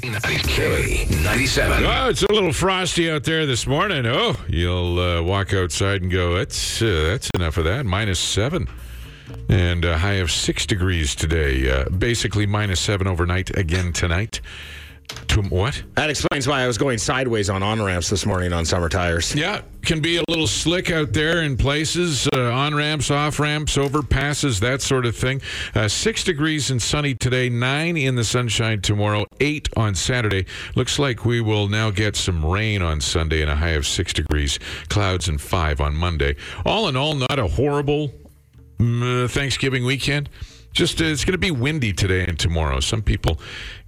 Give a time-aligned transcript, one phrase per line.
[0.00, 1.82] K97.
[1.84, 4.04] Oh, it's a little frosty out there this morning.
[4.06, 7.86] Oh, you'll uh, walk outside and go, that's, uh, that's enough of that.
[7.86, 8.68] Minus seven.
[9.48, 11.70] And a high of six degrees today.
[11.70, 14.40] Uh, basically, minus seven overnight again tonight.
[15.28, 15.82] To what?
[15.94, 19.34] That explains why I was going sideways on on ramps this morning on summer tires.
[19.34, 23.76] Yeah, can be a little slick out there in places, uh, on ramps, off ramps,
[23.76, 25.40] overpasses, that sort of thing.
[25.74, 30.46] Uh, six degrees and sunny today, nine in the sunshine tomorrow, eight on Saturday.
[30.74, 34.12] Looks like we will now get some rain on Sunday and a high of six
[34.12, 36.34] degrees, clouds and five on Monday.
[36.64, 38.12] All in all, not a horrible
[38.78, 40.28] mm, uh, Thanksgiving weekend.
[40.72, 42.80] Just uh, it's going to be windy today and tomorrow.
[42.80, 43.40] Some people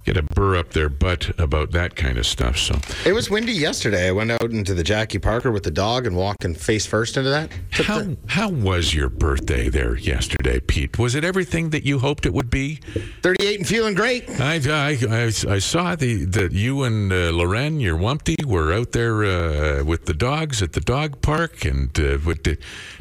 [0.09, 2.57] get a burr up their butt about that kind of stuff.
[2.57, 4.07] So It was windy yesterday.
[4.07, 7.29] I went out into the Jackie Parker with the dog and walking face first into
[7.29, 7.51] that.
[7.73, 10.97] Took How the- how was your birthday there yesterday, Pete?
[10.97, 12.79] Was it everything that you hoped it would be?
[13.21, 14.27] 38 and feeling great.
[14.39, 18.93] I I, I, I saw the that you and uh, Loren, your wumpty, were out
[18.93, 22.57] there uh, with the dogs at the dog park, and uh, what did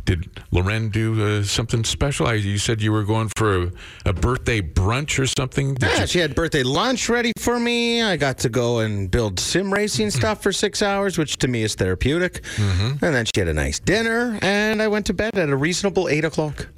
[0.08, 2.26] did Loren do uh, something special?
[2.26, 3.70] I, you said you were going for a,
[4.06, 5.74] a birthday brunch or something.
[5.74, 8.00] Did Yeah, you- she had birthday lunch ready for me.
[8.00, 11.62] I got to go and build sim racing stuff for six hours, which to me
[11.62, 12.42] is therapeutic.
[12.56, 13.04] Mm-hmm.
[13.04, 16.08] And then she had a nice dinner, and I went to bed at a reasonable
[16.08, 16.68] eight o'clock.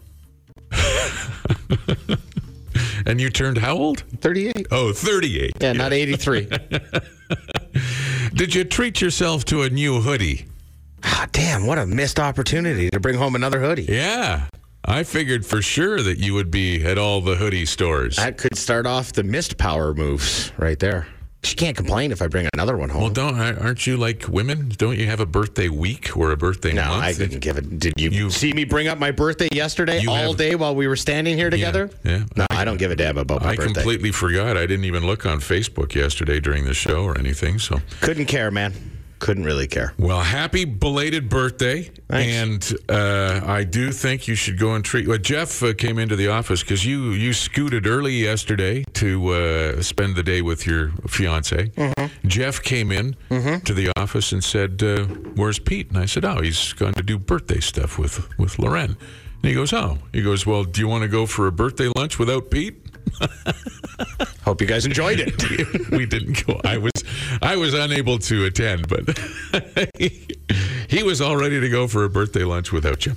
[3.06, 4.00] and you turned how old?
[4.20, 4.66] 38.
[4.72, 5.52] Oh, 38.
[5.60, 6.48] Yeah, not 83.
[8.34, 10.46] Did you treat yourself to a new hoodie?
[11.04, 13.84] Ah, damn, what a missed opportunity to bring home another hoodie.
[13.88, 14.46] Yeah.
[14.84, 18.16] I figured for sure that you would be at all the hoodie stores.
[18.16, 21.06] That could start off the missed power moves right there.
[21.42, 23.02] She can't complain if I bring another one home.
[23.02, 24.72] Well, don't aren't you like women?
[24.76, 27.02] Don't you have a birthday week or a birthday no, month?
[27.02, 27.78] I didn't give it.
[27.78, 30.86] Did you, You- see me bring up my birthday yesterday all have- day while we
[30.86, 31.88] were standing here together?
[32.04, 32.24] yeah.
[32.36, 33.70] No, I don't give a damn about my I birthday.
[33.70, 34.56] I completely forgot.
[34.58, 37.58] I didn't even look on Facebook yesterday during the show or anything.
[37.58, 38.74] So, Couldn't care, man.
[39.20, 39.92] Couldn't really care.
[39.98, 41.90] well, happy belated birthday!
[42.08, 42.72] Thanks.
[42.72, 45.06] And uh, I do think you should go and treat.
[45.06, 49.82] Well, Jeff uh, came into the office because you you scooted early yesterday to uh,
[49.82, 51.68] spend the day with your fiance.
[51.68, 52.28] Mm-hmm.
[52.28, 53.14] Jeff came in
[53.64, 55.04] to the office and said, uh,
[55.36, 58.96] "Where's Pete?" And I said, "Oh, he's going to do birthday stuff with with Loren."
[59.42, 61.90] And he goes, "Oh." He goes, "Well, do you want to go for a birthday
[61.94, 62.79] lunch without Pete?"
[64.44, 65.90] Hope you guys enjoyed it.
[65.90, 66.60] we didn't go.
[66.64, 66.92] I was
[67.42, 69.18] I was unable to attend, but
[70.88, 73.14] he was all ready to go for a birthday lunch without you.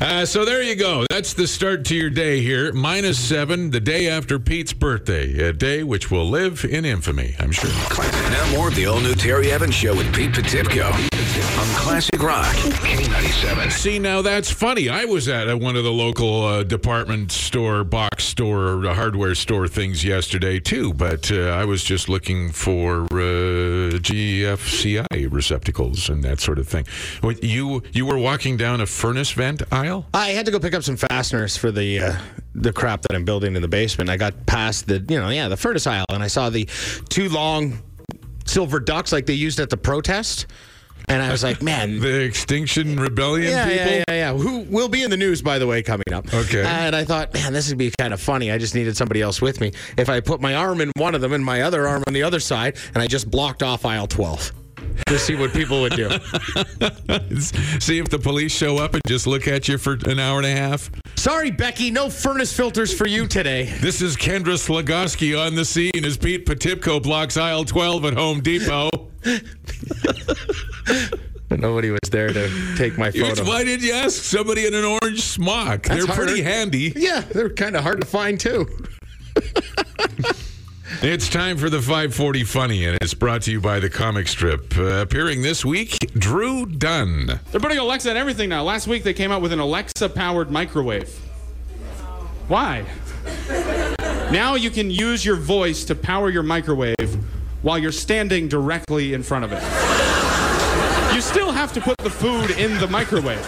[0.00, 1.04] Uh, so there you go.
[1.10, 2.72] That's the start to your day here.
[2.72, 7.52] Minus seven, the day after Pete's birthday, a day which will live in infamy, I'm
[7.52, 7.70] sure.
[7.70, 10.92] Now more of the all new Terry Evans Show with Pete Potipcoe
[11.58, 12.54] on Classic Rock.
[12.54, 13.72] K97.
[13.72, 14.88] See, now that's funny.
[14.88, 19.36] I was at uh, one of the local uh, department store, box store, uh, hardware
[19.36, 26.24] store things yesterday too, but uh, I was just looking for uh, GFCI receptacles and
[26.24, 26.86] that sort of thing.
[27.40, 30.06] You you were walking down a furnace vent aisle?
[30.12, 32.18] I had to go pick up some fasteners for the uh,
[32.56, 34.10] the crap that I'm building in the basement.
[34.10, 36.68] I got past the you know yeah the furnace aisle and I saw the
[37.08, 37.78] two long
[38.44, 40.46] silver ducks like they used at the protest,
[41.08, 42.00] and I was like, man.
[42.06, 43.86] The Extinction Rebellion Yeah, people?
[43.86, 44.34] yeah, yeah, yeah.
[44.34, 46.32] Who will be in the news, by the way, coming up.
[46.32, 46.64] Okay.
[46.64, 48.50] And I thought, man, this would be kind of funny.
[48.52, 49.72] I just needed somebody else with me.
[49.96, 52.22] If I put my arm in one of them and my other arm on the
[52.22, 54.52] other side, and I just blocked off aisle 12
[55.06, 56.08] to see what people would do.
[57.80, 60.46] See if the police show up and just look at you for an hour and
[60.46, 60.90] a half.
[61.16, 63.64] Sorry, Becky, no furnace filters for you today.
[63.80, 68.40] This is Kendra Slagoski on the scene as Pete Potipcoe blocks aisle 12 at Home
[68.40, 68.90] Depot.
[71.48, 73.48] But nobody was there to take my It's- photo.
[73.48, 75.84] Why did you ask somebody in an orange smock?
[75.84, 76.12] They're harder.
[76.26, 76.92] pretty handy.
[76.96, 78.66] Yeah, they're kind of hard to find too.
[81.02, 84.76] It's time for the 540 Funny, and it's brought to you by the comic strip.
[84.78, 87.38] Uh, appearing this week, Drew Dunn.
[87.50, 88.62] They're putting Alexa in everything now.
[88.62, 91.08] Last week they came out with an Alexa powered microwave.
[92.48, 92.86] Why?
[94.32, 97.14] Now you can use your voice to power your microwave
[97.60, 99.62] while you're standing directly in front of it.
[101.14, 103.46] You still have to put the food in the microwave.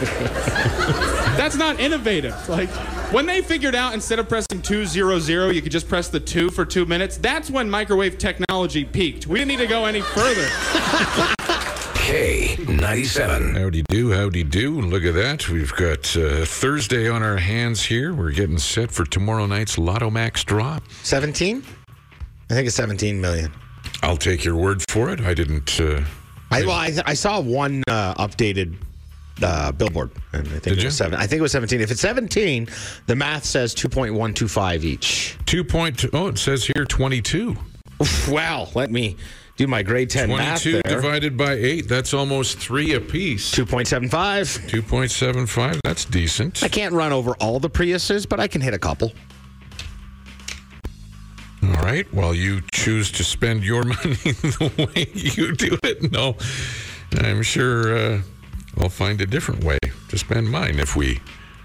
[1.37, 2.49] That's not innovative.
[2.49, 2.71] Like
[3.11, 6.65] when they figured out instead of pressing 200 you could just press the 2 for
[6.65, 9.27] 2 minutes, that's when microwave technology peaked.
[9.27, 10.47] We didn't need to go any further.
[12.09, 13.59] K97.
[13.59, 14.79] Howdy do, howdy do.
[14.79, 15.49] And look at that.
[15.49, 18.15] We've got uh, Thursday on our hands here.
[18.15, 20.79] We're getting set for tomorrow night's Lotto Max draw.
[21.03, 21.63] 17?
[22.51, 23.53] I think it's 17 million.
[24.03, 25.21] I'll take your word for it.
[25.21, 25.79] I didn't.
[25.79, 26.03] Uh,
[26.51, 28.77] I, well, I, I saw one uh, updated
[29.43, 30.85] uh, billboard, and I think Did it you?
[30.87, 31.19] was seven.
[31.19, 31.81] I think it was 17.
[31.81, 32.69] If it's 17,
[33.07, 35.37] the math says 2.125 each.
[35.47, 36.05] two point.
[36.13, 37.57] Oh, it says here 22.
[38.31, 39.17] Well, let me
[39.57, 43.53] do my grade 10 math 22 divided by 8, that's almost 3 apiece.
[43.55, 44.71] 2.75.
[44.71, 46.63] 2.75, that's decent.
[46.63, 49.13] I can't run over all the Priuses, but I can hit a couple.
[51.63, 52.07] All right.
[52.15, 56.13] Well, you choose to spend your money the way you do it.
[56.13, 56.37] No,
[57.19, 58.21] I'm sure uh,
[58.81, 59.79] I'll find a different way
[60.09, 61.21] to spend mine if we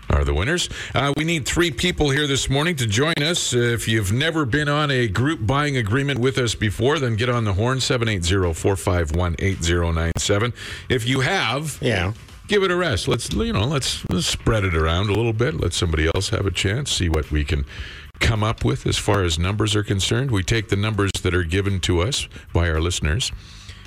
[0.10, 0.68] are the winners.
[0.94, 3.54] Uh, we need three people here this morning to join us.
[3.54, 7.46] If you've never been on a group buying agreement with us before, then get on
[7.46, 10.54] the horn 780 451 8097.
[10.90, 12.14] If you have, Yeah.
[12.48, 13.08] give it a rest.
[13.08, 15.60] Let's you know, let's, let's spread it around a little bit.
[15.60, 16.92] Let somebody else have a chance.
[16.92, 17.66] See what we can
[18.20, 20.32] come up with as far as numbers are concerned.
[20.32, 23.32] We take the numbers that are given to us by our listeners,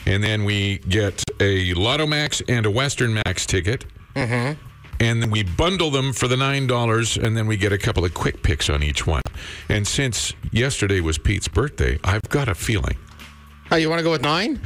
[0.07, 3.85] and then we get a Lotto Max and a Western Max ticket.
[4.15, 4.61] Mm-hmm.
[4.99, 8.05] And then we bundle them for the nine dollars, and then we get a couple
[8.05, 9.21] of quick picks on each one.
[9.69, 12.97] And since yesterday was Pete's birthday, I've got a feeling.
[13.71, 14.61] Oh, you want to go with nine?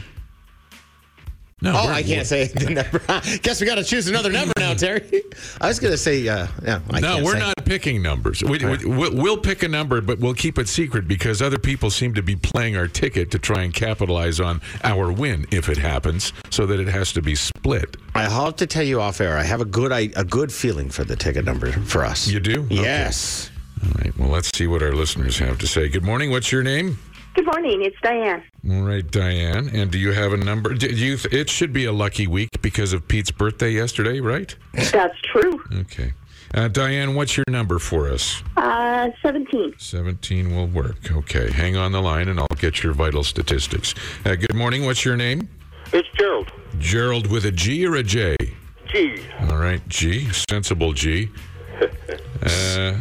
[1.62, 2.98] No, Oh, I can't say the number.
[3.42, 5.22] Guess we got to choose another number now, Terry.
[5.60, 6.80] I was going to say, uh, yeah.
[6.90, 7.38] I No, we're say.
[7.40, 8.42] not picking numbers.
[8.42, 11.90] We, we, we'll, we'll pick a number, but we'll keep it secret because other people
[11.90, 15.76] seem to be playing our ticket to try and capitalize on our win if it
[15.76, 17.96] happens, so that it has to be split.
[18.14, 19.36] I have to tell you off air.
[19.36, 22.26] I have a good, I, a good feeling for the ticket number for us.
[22.28, 22.62] You do?
[22.64, 22.76] Okay.
[22.76, 23.50] Yes.
[23.84, 24.16] All right.
[24.18, 25.88] Well, let's see what our listeners have to say.
[25.88, 26.30] Good morning.
[26.30, 26.98] What's your name?
[27.34, 27.82] Good morning.
[27.82, 28.42] It's Diane.
[28.68, 29.70] All right, Diane.
[29.72, 30.74] And do you have a number?
[30.74, 31.16] Do you?
[31.30, 34.54] It should be a lucky week because of Pete's birthday yesterday, right?
[34.74, 35.62] That's true.
[35.80, 36.12] Okay.
[36.52, 38.42] Uh, Diane, what's your number for us?
[38.56, 39.74] Uh, 17.
[39.78, 41.12] 17 will work.
[41.12, 41.52] Okay.
[41.52, 43.94] Hang on the line and I'll get your vital statistics.
[44.24, 44.84] Uh, good morning.
[44.84, 45.48] What's your name?
[45.92, 46.50] It's Gerald.
[46.78, 48.36] Gerald with a G or a J?
[48.92, 49.16] G.
[49.48, 51.30] All right, G, sensible G.
[52.42, 52.96] Uh,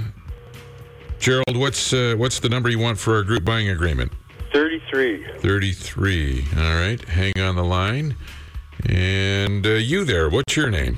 [1.20, 4.12] Gerald, what's uh, what's the number you want for our group buying agreement?
[4.52, 5.26] 33.
[5.40, 6.46] Thirty-three.
[6.58, 8.16] All right, hang on the line.
[8.88, 10.30] And uh, you there?
[10.30, 10.98] What's your name?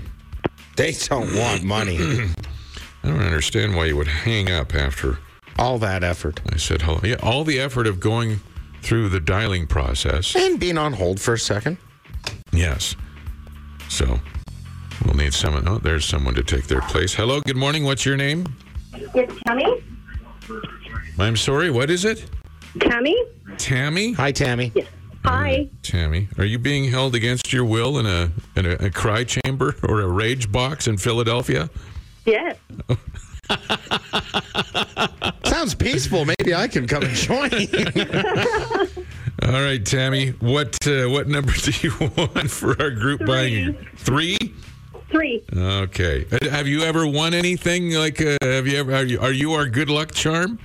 [0.77, 1.97] They don't want money.
[3.03, 5.17] I don't understand why you would hang up after
[5.57, 6.39] All that effort.
[6.53, 6.99] I said hello.
[7.03, 8.39] Yeah, all the effort of going
[8.83, 10.35] through the dialing process.
[10.35, 11.77] And being on hold for a second.
[12.51, 12.95] Yes.
[13.89, 14.19] So
[15.05, 15.67] we'll need someone.
[15.67, 17.13] Oh, there's someone to take their place.
[17.13, 17.41] Hello.
[17.41, 17.83] Good morning.
[17.83, 18.45] What's your name?
[18.93, 19.83] It's Tammy.
[21.19, 21.69] I'm sorry.
[21.71, 22.25] What is it?
[22.79, 23.15] Tammy?
[23.61, 24.13] Tammy.
[24.13, 24.71] Hi, Tammy.
[24.73, 24.87] Yes.
[25.23, 25.69] Hi.
[25.83, 29.75] Tammy, are you being held against your will in a in a, a cry chamber
[29.83, 31.69] or a rage box in Philadelphia?
[32.25, 32.57] Yes.
[35.45, 36.25] Sounds peaceful.
[36.25, 37.51] Maybe I can come and join.
[39.43, 43.75] All right, Tammy, what uh, what number do you want for our group buying?
[43.97, 44.37] Three.
[45.11, 45.43] Three.
[45.55, 46.25] Okay.
[46.31, 48.19] Uh, Have you ever won anything like?
[48.21, 48.95] Uh, have you ever?
[48.95, 50.57] Are you, are you our good luck charm?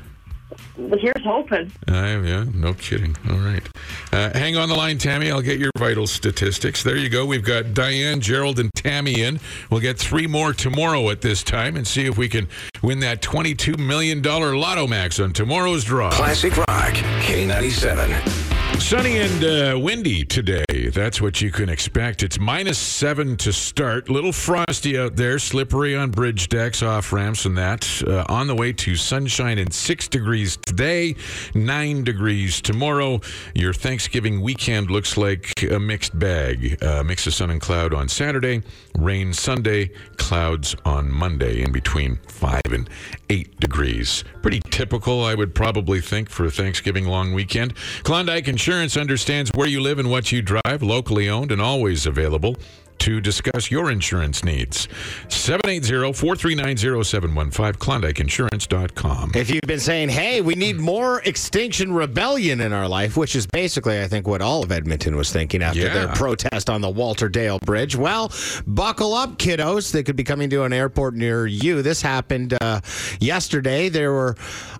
[0.77, 1.73] Well, here's hoping.
[1.89, 3.17] Uh, yeah, no kidding.
[3.31, 3.67] All right.
[4.13, 5.31] Uh, hang on the line, Tammy.
[5.31, 6.83] I'll get your vital statistics.
[6.83, 7.25] There you go.
[7.27, 9.41] We've got Diane, Gerald, and Tammy in.
[9.71, 12.49] We'll get three more tomorrow at this time and see if we can
[12.83, 16.11] win that $22 million Lotto Max on tomorrow's draw.
[16.11, 16.95] Classic Rock,
[17.25, 18.46] K97.
[18.79, 20.65] Sunny and uh, windy today.
[20.93, 22.23] That's what you can expect.
[22.23, 24.09] It's minus seven to start.
[24.09, 28.03] Little frosty out there, slippery on bridge decks, off ramps, and that.
[28.07, 31.17] Uh, on the way to sunshine and six degrees today,
[31.53, 33.21] nine degrees tomorrow.
[33.55, 36.81] Your Thanksgiving weekend looks like a mixed bag.
[36.83, 38.63] Uh, mix of sun and cloud on Saturday,
[38.97, 42.89] rain Sunday, clouds on Monday, in between five and
[43.31, 44.23] eight degrees.
[44.43, 47.73] Pretty typical, I would probably think, for a Thanksgiving long weekend.
[48.03, 52.57] Klondike Insurance understands where you live and what you drive, locally owned and always available.
[53.01, 54.89] To discuss your insurance needs,
[55.29, 59.33] 780 439 0715, KlondikeInsurance.com.
[59.35, 63.47] If you've been saying, hey, we need more Extinction Rebellion in our life, which is
[63.47, 65.95] basically, I think, what all of Edmonton was thinking after Yeah.
[65.95, 68.33] their protest on the Walterdale Bridge, well,
[68.67, 69.93] buckle up, kiddos.
[69.93, 71.83] They could be coming to an airport near you.
[71.83, 72.81] This happened uh,
[73.21, 73.89] yesterday.
[73.89, 74.35] They were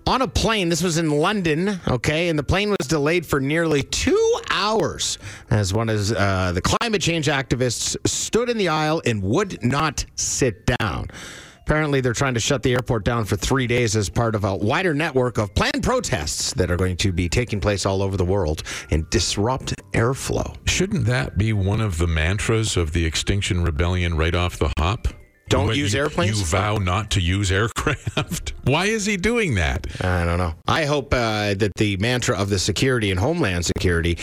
[0.05, 0.67] on a plane.
[0.69, 5.17] This was in London, okay, and the plane was delayed for nearly two hours
[5.49, 10.05] as one of uh, the climate change activists stood in the aisle and would not
[10.15, 11.07] sit down.
[11.61, 14.55] Apparently, they're trying to shut the airport down for three days as part of a
[14.55, 18.23] wider network of planned protests that are going to be taking place all over the
[18.23, 20.55] world and disrupt airflow.
[20.65, 25.09] Shouldn't that be one of the mantras of the Extinction Rebellion right off the hop?
[25.49, 26.39] Don't When use you- airplanes?
[26.39, 28.53] You vow not to use aircraft.
[28.63, 29.87] Why is he doing that?
[30.01, 30.53] I don't know.
[30.69, 34.17] I hope uh, that the mantra of the security and homeland security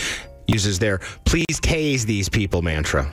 [0.47, 3.11] uses their please tase these people mantra.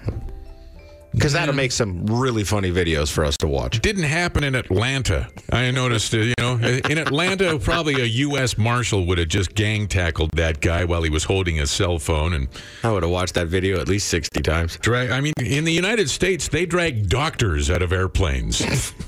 [1.14, 3.82] Because that'll make some really funny videos for us to watch.
[3.82, 5.28] Didn't happen in Atlanta.
[5.52, 8.58] I noticed, uh, you know, in Atlanta, probably a U.S.
[8.58, 12.34] Marshal would have just gang tackled that guy while he was holding his cell phone
[12.34, 12.48] and
[12.84, 14.78] I would have watched that video at least 60 times.
[14.78, 15.12] drag.
[15.12, 18.62] I mean, in the United States, they drag doctors out of airplanes.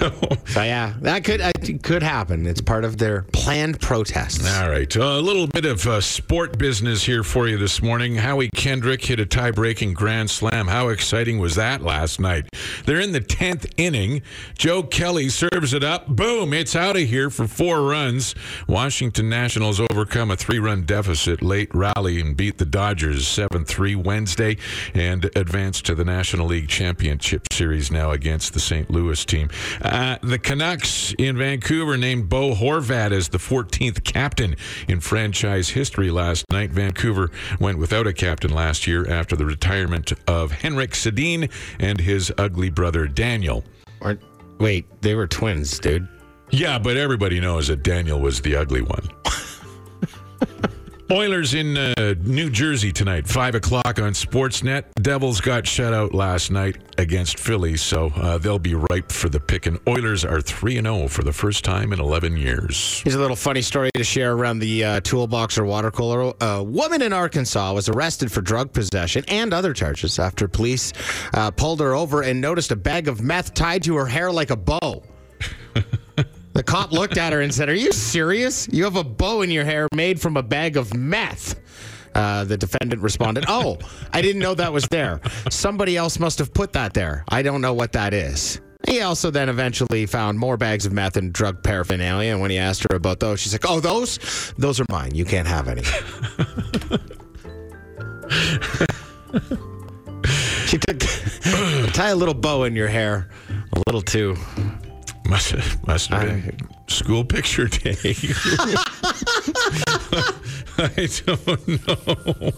[0.50, 1.52] So, yeah, that could uh,
[1.84, 2.44] could happen.
[2.44, 4.44] It's part of their planned protests.
[4.58, 8.16] all right, a little bit of uh, sport business here for you this morning.
[8.16, 10.66] Howie Kendrick hit a tie-breaking grand slam.
[10.66, 12.48] How exciting was that last night?
[12.84, 14.22] They're in the tenth inning.
[14.58, 16.08] Joe Kelly serves it up.
[16.08, 16.52] Boom!
[16.52, 18.34] It's out of here for four runs.
[18.66, 24.56] Washington Nationals overcome a three-run deficit late rally and beat the Dodgers seven-three Wednesday
[24.94, 28.90] and advance to the National League Championship Series now against the St.
[28.90, 29.48] Louis team.
[29.80, 34.54] Uh, Uh, the Canucks in Vancouver named Bo Horvat as the 14th captain
[34.86, 36.70] in franchise history last night.
[36.70, 42.32] Vancouver went without a captain last year after the retirement of Henrik Sedin and his
[42.38, 43.64] ugly brother Daniel.
[44.00, 44.22] Aren't-
[44.60, 46.06] wait, they were twins, dude.
[46.50, 49.08] Yeah, but everybody knows that Daniel was the ugly one.
[51.12, 54.84] Oilers in uh, New Jersey tonight, 5 o'clock on Sportsnet.
[54.94, 59.40] Devils got shut out last night against Philly, so uh, they'll be ripe for the
[59.40, 59.66] pick.
[59.66, 63.00] And Oilers are 3 0 for the first time in 11 years.
[63.02, 66.32] Here's a little funny story to share around the uh, toolbox or water cooler.
[66.40, 70.92] A woman in Arkansas was arrested for drug possession and other charges after police
[71.34, 74.50] uh, pulled her over and noticed a bag of meth tied to her hair like
[74.50, 75.02] a bow.
[76.52, 78.68] the cop looked at her and said, Are you serious?
[78.68, 81.60] You have a bow in your hair made from a bag of meth.
[82.14, 83.78] Uh, the defendant responded, Oh,
[84.12, 85.20] I didn't know that was there.
[85.48, 87.24] Somebody else must have put that there.
[87.28, 88.60] I don't know what that is.
[88.88, 92.32] He also then eventually found more bags of meth and drug paraphernalia.
[92.32, 94.52] And when he asked her about those, she's like, Oh, those?
[94.58, 95.14] Those are mine.
[95.14, 95.82] You can't have any.
[100.66, 100.98] she took,
[101.92, 103.28] tie a little bow in your hair,
[103.72, 104.36] a little too.
[105.30, 106.58] Must have, must have been
[106.88, 107.94] school picture day.
[110.76, 112.50] I don't know.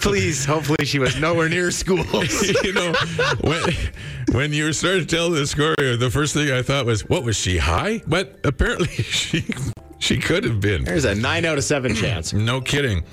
[0.00, 1.98] Please, hopefully she was nowhere near school.
[2.64, 2.92] you know,
[3.42, 3.62] when,
[4.32, 7.56] when you started telling the story, the first thing I thought was, what was she
[7.56, 8.02] high?
[8.04, 9.44] But apparently she
[10.00, 10.82] she could have been.
[10.82, 12.32] There's a nine out of seven chance.
[12.32, 13.04] No kidding.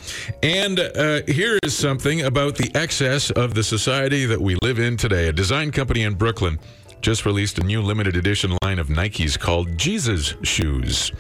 [0.42, 4.98] And uh, here is something about the excess of the society that we live in
[4.98, 5.28] today.
[5.28, 6.58] A design company in Brooklyn
[7.02, 11.12] just released a new limited edition line of Nikes called Jesus Shoes.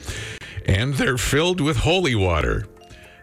[0.66, 2.68] And they're filled with holy water.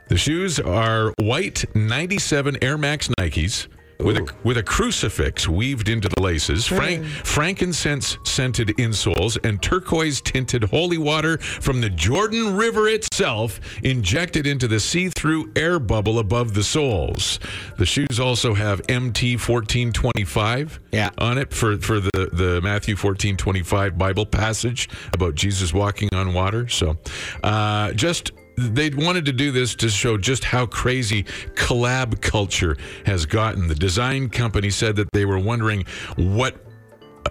[0.09, 3.67] The shoes are white 97 Air Max Nikes
[3.99, 10.21] with a, with a crucifix weaved into the laces, frank, frankincense scented insoles, and turquoise
[10.21, 16.19] tinted holy water from the Jordan River itself injected into the see through air bubble
[16.19, 17.39] above the soles.
[17.79, 21.11] The shoes also have MT 1425 Yeah.
[21.19, 26.69] on it for, for the, the Matthew 1425 Bible passage about Jesus walking on water.
[26.69, 26.97] So
[27.43, 33.27] uh, just they wanted to do this to show just how crazy collab culture has
[33.27, 33.69] gotten.
[33.69, 35.85] The design company said that they were wondering
[36.17, 36.57] what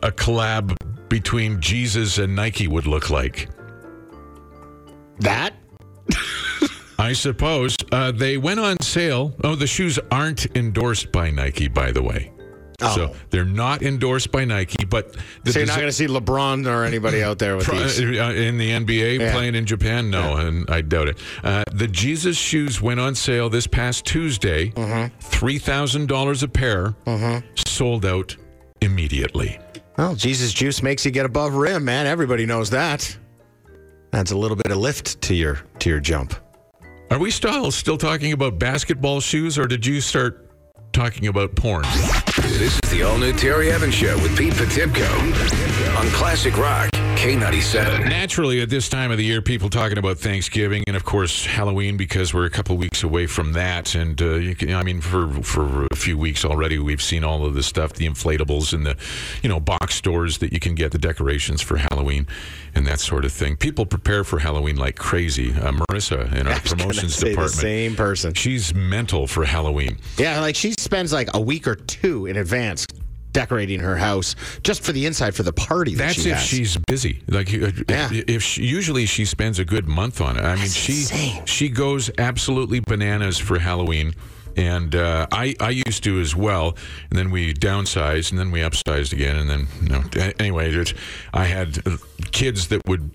[0.03, 0.75] a collab
[1.09, 3.49] between Jesus and Nike would look like.
[5.19, 5.53] That?
[6.99, 9.35] I suppose uh, they went on sale.
[9.43, 12.31] Oh, the shoes aren't endorsed by Nike, by the way.
[12.81, 13.15] So Oh.
[13.29, 16.83] they're not endorsed by Nike, but the So you're not going to see LeBron or
[16.83, 17.99] anybody out there with Pro- these.
[17.99, 19.31] uh, in the NBA Yeah.
[19.31, 20.09] playing in Japan?
[20.09, 21.17] No, and I doubt it.
[21.43, 24.69] Uh, the Jesus shoes went on sale this past Tuesday.
[24.71, 25.57] Mm-hmm.
[25.59, 26.95] thousand dollars a pair,
[27.55, 28.35] sold out
[28.81, 29.57] immediately.
[29.97, 32.05] Well, Jesus juice makes you get above rim, man.
[32.07, 33.17] Everybody knows that.
[34.13, 36.33] Adds a little bit of lift to your to your jump.
[37.11, 40.44] Are we still still talking about basketball shoes, or did you start
[40.95, 41.83] talking about porn?
[42.37, 45.05] This is the all new Terry Evans Show with Pete Potipcoe
[45.97, 46.89] on Classic Rock
[47.25, 48.07] K97.
[48.07, 51.97] Naturally, at this time of the year, people talking about Thanksgiving and, of course, Halloween
[51.97, 53.95] because we're a couple weeks away from that.
[53.95, 57.43] And uh, you can, I mean, for for a few weeks already, we've seen all
[57.43, 58.95] of the stuff, the inflatables and the,
[59.41, 62.27] you know, box stores that you can get the decorations for Halloween
[62.75, 63.55] and that sort of thing.
[63.55, 65.51] People prepare for Halloween like crazy.
[65.51, 68.33] Uh, Marissa in our I was gonna promotions say the department, same person.
[68.35, 69.97] she's mental for Halloween.
[70.19, 72.85] Yeah, like she spends like a week or two in advance
[73.35, 75.93] decorating her house just for the inside for the party.
[75.95, 76.45] That That's she if has.
[76.45, 77.21] she's busy.
[77.27, 77.69] Like, Yeah.
[78.13, 80.43] if, if she, usually she spends a good month on it.
[80.43, 81.45] I mean, she insane.
[81.45, 84.13] she goes absolutely bananas for Halloween,
[84.55, 86.77] and uh, I I used to as well.
[87.09, 90.03] And then we downsized, and then we upsized again, and then you know.
[90.39, 90.83] Anyway,
[91.33, 91.77] I had
[92.31, 93.11] kids that would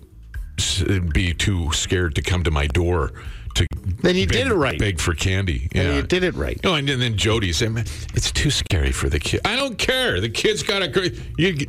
[1.13, 3.13] be too scared to come to my door
[3.55, 3.67] to.
[4.01, 4.79] Then you beg, did it right.
[4.79, 5.67] Beg for candy.
[5.73, 5.95] And Yeah.
[5.97, 6.59] you did it right.
[6.63, 9.77] No, and then, then Jody said, "Man, it's too scary for the kid." I don't
[9.77, 10.19] care.
[10.19, 11.15] The kid's got a great.
[11.37, 11.67] you.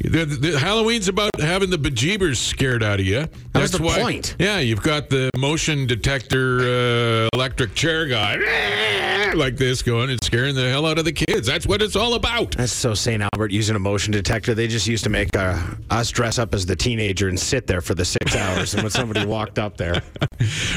[0.00, 3.20] The, the, Halloween's about having the bejeebers scared out of you.
[3.20, 4.36] That That's the why, point.
[4.38, 8.36] Yeah, you've got the motion detector uh, electric chair guy
[9.34, 11.46] like this going and scaring the hell out of the kids.
[11.46, 12.56] That's what it's all about.
[12.56, 13.22] That's so St.
[13.22, 14.54] Albert using a motion detector.
[14.54, 15.58] They just used to make uh,
[15.90, 18.74] us dress up as the teenager and sit there for the six hours.
[18.74, 20.02] And when somebody walked up there,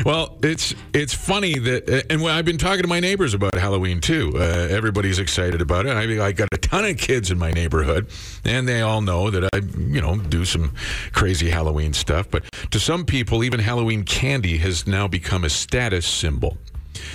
[0.05, 3.53] Well, it's it's funny that, uh, and when I've been talking to my neighbors about
[3.55, 4.31] Halloween too.
[4.35, 5.91] Uh, everybody's excited about it.
[5.91, 8.09] I, I got a ton of kids in my neighborhood,
[8.45, 10.71] and they all know that I, you know, do some
[11.11, 12.29] crazy Halloween stuff.
[12.29, 16.57] But to some people, even Halloween candy has now become a status symbol.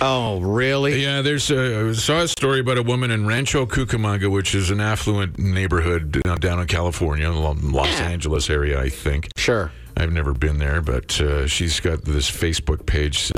[0.01, 1.01] oh, really?
[1.01, 4.69] Yeah, there's a, I saw a story about a woman in Rancho Cucamonga, which is
[4.71, 7.87] an affluent neighborhood uh, down in California, Los.
[7.87, 9.29] Angeles area, I think.
[9.37, 9.71] Sure.
[9.97, 13.31] I've never been there, but uh, she's got this Facebook page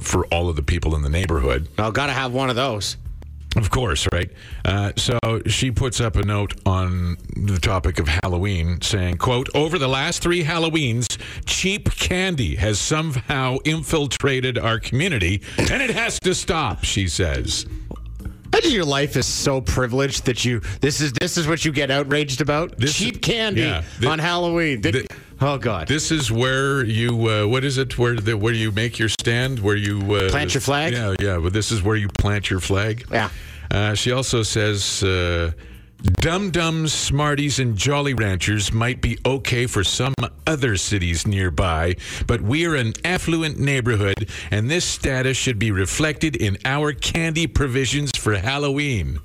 [0.00, 1.68] for all of the people in the neighborhood.
[1.78, 2.96] Oh, got to have one of those.
[3.56, 4.30] Of course, right?
[4.64, 9.78] Uh, so she puts up a note on the topic of Halloween saying, quote, over
[9.78, 16.34] the last three Halloweens, cheap candy has somehow infiltrated our community and it has to
[16.34, 17.66] stop, she says.
[18.52, 21.90] Imagine your life is so privileged that you this is this is what you get
[21.90, 22.76] outraged about.
[22.78, 24.80] This- Cheap candy yeah, thi- on Halloween.
[24.80, 25.06] Thi-
[25.44, 25.88] oh God.
[25.88, 29.60] This is where you, uh, what is it, where the, where you make your stand,
[29.60, 30.92] where you uh, Plant your flag?
[30.92, 31.38] Yeah, yeah.
[31.38, 33.06] But this is where you plant your flag.
[33.10, 33.30] Yeah.
[33.70, 35.52] Uh, she also says, uh,
[36.20, 40.14] Dum Dums, Smarties, and Jolly Ranchers might be okay for some
[40.46, 41.96] other cities nearby,
[42.26, 48.10] but we're an affluent neighborhood, and this status should be reflected in our candy provisions
[48.16, 49.20] for Halloween.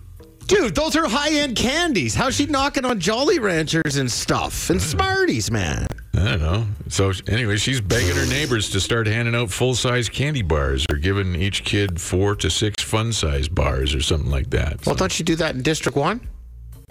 [0.50, 2.15] Dude, those are high end candies.
[2.15, 5.86] How's she knocking on Jolly Ranchers and stuff and Smarties, man?
[6.15, 6.65] I don't know.
[6.88, 11.36] So anyway, she's begging her neighbors to start handing out full-size candy bars, or giving
[11.36, 14.84] each kid four to six fun-size bars, or something like that.
[14.88, 16.27] Well, don't you do that in District One?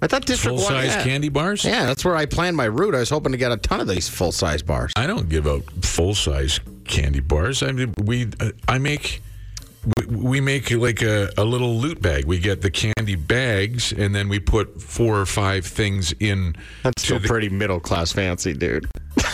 [0.01, 0.63] I thought District One.
[0.63, 1.03] full-size yeah.
[1.03, 1.65] candy bars.
[1.65, 2.95] Yeah, that's where I planned my route.
[2.95, 4.93] I was hoping to get a ton of these full size bars.
[4.95, 7.61] I don't give out full-size candy bars.
[7.61, 9.21] I mean, we uh, I make.
[9.97, 12.25] We, we make like a, a little loot bag.
[12.25, 16.55] We get the candy bags, and then we put four or five things in.
[16.83, 18.87] That's to still the- pretty middle class fancy, dude.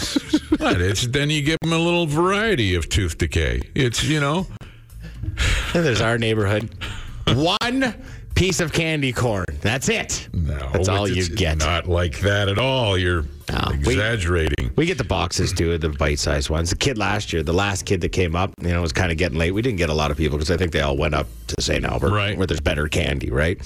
[0.57, 0.79] What?
[0.79, 3.61] It's then you give them a little variety of tooth decay.
[3.75, 4.47] It's you know.
[5.73, 6.69] There's our neighborhood.
[7.27, 7.93] One
[8.35, 9.45] piece of candy corn.
[9.61, 10.29] That's it.
[10.33, 11.57] No, That's all you get.
[11.57, 12.97] Not like that at all.
[12.97, 14.71] You're No, we- exaggerating.
[14.75, 16.69] We get the boxes too, the bite-sized ones.
[16.71, 19.17] The kid last year, the last kid that came up, you know, was kind of
[19.17, 19.51] getting late.
[19.51, 21.61] We didn't get a lot of people because I think they all went up to
[21.61, 21.85] St.
[21.85, 22.37] Albert, Right.
[22.37, 23.57] where there's better candy, right?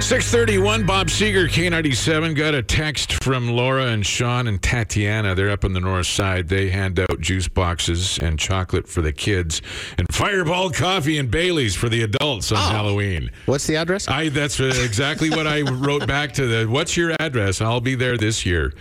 [0.00, 5.34] 631 Bob Seger, K97, got a text from Laura and Sean and Tatiana.
[5.34, 6.48] They're up on the north side.
[6.48, 9.62] They hand out juice boxes and chocolate for the kids
[9.96, 12.74] and fireball coffee and Bailey's for the adults on oh.
[12.74, 13.30] Halloween.
[13.46, 14.06] What's the address?
[14.06, 16.66] I that's exactly what I wrote back to the.
[16.66, 17.62] What's your address?
[17.62, 18.74] I'll be there this year.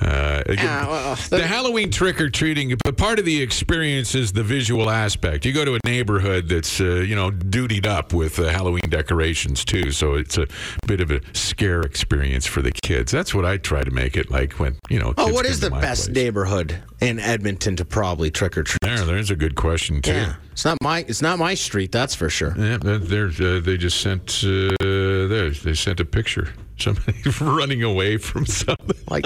[0.00, 4.32] Uh, again, Ah, well, the Halloween trick or treating, but part of the experience is
[4.32, 5.44] the visual aspect.
[5.44, 9.64] You go to a neighborhood that's uh, you know dutied up with uh, Halloween decorations
[9.64, 10.46] too, so it's a
[10.86, 13.10] bit of a scare experience for the kids.
[13.10, 15.12] That's what I try to make it like when you know.
[15.18, 16.14] Oh, kids what come is the best place.
[16.16, 18.78] neighborhood in Edmonton to probably trick or treat?
[18.82, 20.12] There, there's a good question too.
[20.12, 22.54] Yeah, it's not my it's not my street, that's for sure.
[22.56, 25.50] Yeah, they're, uh, they just sent uh, there.
[25.50, 26.52] They sent a picture.
[26.80, 28.96] Somebody running away from something.
[29.08, 29.24] Like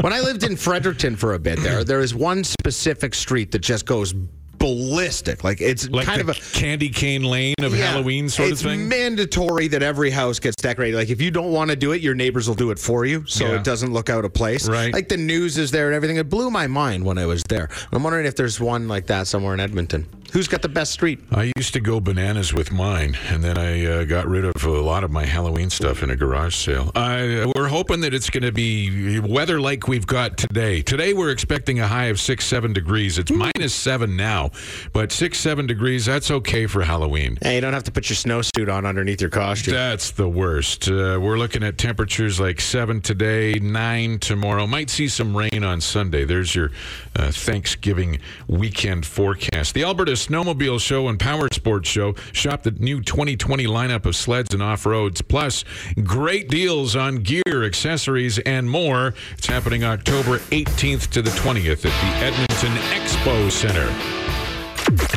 [0.00, 3.60] when I lived in Fredericton for a bit, there there is one specific street that
[3.60, 4.14] just goes
[4.58, 5.42] ballistic.
[5.42, 8.80] Like it's Like kind of a candy cane lane of Yeah, Halloween sort of thing.
[8.82, 10.96] It's mandatory that every house gets decorated.
[10.98, 13.24] Like if you don't want to do it, your neighbors will do it for you,
[13.26, 13.56] so Yeah.
[13.56, 14.68] it doesn't look out of place.
[14.68, 14.92] Right.
[14.92, 16.18] Like the news is there and everything.
[16.18, 17.70] It blew my mind when I was there.
[17.90, 20.06] I'm wondering if there's one like that somewhere in Edmonton.
[20.32, 21.18] Who's got the best street?
[21.32, 24.70] I used to go bananas with mine, and then I uh, got rid of a
[24.80, 26.92] lot of my Halloween stuff in a garage sale.
[26.94, 30.82] I, we're hoping that it's going to be weather like we've got today.
[30.82, 33.18] Today we're expecting a high of six, seven degrees.
[33.18, 34.52] It's minus seven now,
[34.92, 37.36] but six, seven degrees, that's okay for Halloween.
[37.42, 39.74] Hey, you don't have to put your snowsuit on underneath your costume.
[39.74, 40.88] That's the worst.
[40.88, 44.68] Uh, we're looking at temperatures like seven today, nine tomorrow.
[44.68, 46.24] Might see some rain on Sunday.
[46.24, 46.70] There's your
[47.16, 49.74] uh, Thanksgiving weekend forecast.
[49.74, 52.14] The Alberta Snowmobile Show and Power Sports Show.
[52.32, 55.22] Shop the new 2020 lineup of sleds and off roads.
[55.22, 55.64] Plus,
[56.02, 59.14] great deals on gear, accessories, and more.
[59.36, 63.88] It's happening October 18th to the 20th at the Edmonton Expo Center.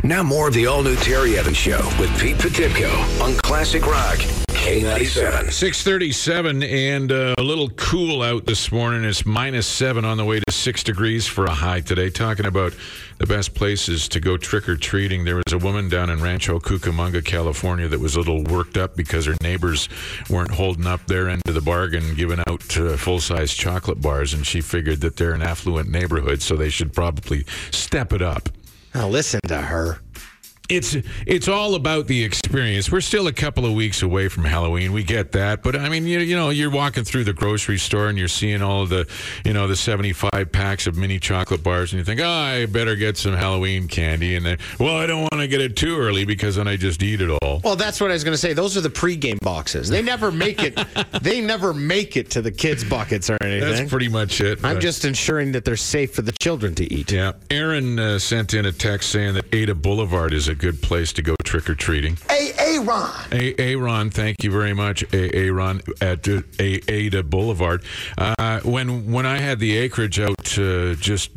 [0.03, 4.19] Now more of the all-new Terry Evans Show with Pete Potipcoe on Classic Rock
[4.63, 5.52] K97.
[5.52, 9.04] 637 and uh, a little cool out this morning.
[9.04, 12.10] It's minus seven on the way to six degrees for a high today.
[12.10, 12.73] Talking about
[13.17, 15.26] the best places to go trick or treating.
[15.26, 18.95] There was a woman down in Rancho Cucamonga, California, that was a little worked up
[18.95, 19.89] because her neighbors
[20.30, 24.34] weren't holding up their end of the bargain, giving out uh, full size chocolate bars.
[24.34, 28.47] And she figured that they're an affluent neighborhood, so they should probably step it up
[28.95, 29.99] Now listen to her.
[30.75, 32.91] It's it's all about the experience.
[32.91, 34.91] We're still a couple of weeks away from Halloween.
[34.93, 38.07] We get that, but I mean, you, you know, you're walking through the grocery store
[38.07, 39.07] and you're seeing all the,
[39.45, 42.95] you know, the 75 packs of mini chocolate bars, and you think, oh, I better
[42.95, 44.36] get some Halloween candy.
[44.36, 47.01] And then, well, I don't want to get it too early because then I just
[47.03, 47.62] eat it all.
[47.63, 48.53] Well, that's what I was going to say.
[48.53, 49.89] Those are the pregame boxes.
[49.89, 50.79] They never make it.
[51.21, 53.69] they never make it to the kids' buckets or anything.
[53.69, 54.63] That's pretty much it.
[54.63, 57.12] I'm just ensuring that they're safe for the children to eat.
[57.12, 61.12] Yeah, Aaron uh, sent in a text saying that Ada Boulevard is a good place
[61.12, 62.17] to go trick or treating.
[62.30, 63.12] Aaron.
[63.34, 67.84] A- Aaron, thank you very much, A- Aaron at uh, A- Ada Boulevard.
[68.17, 71.32] Uh, when when I had the acreage out uh, just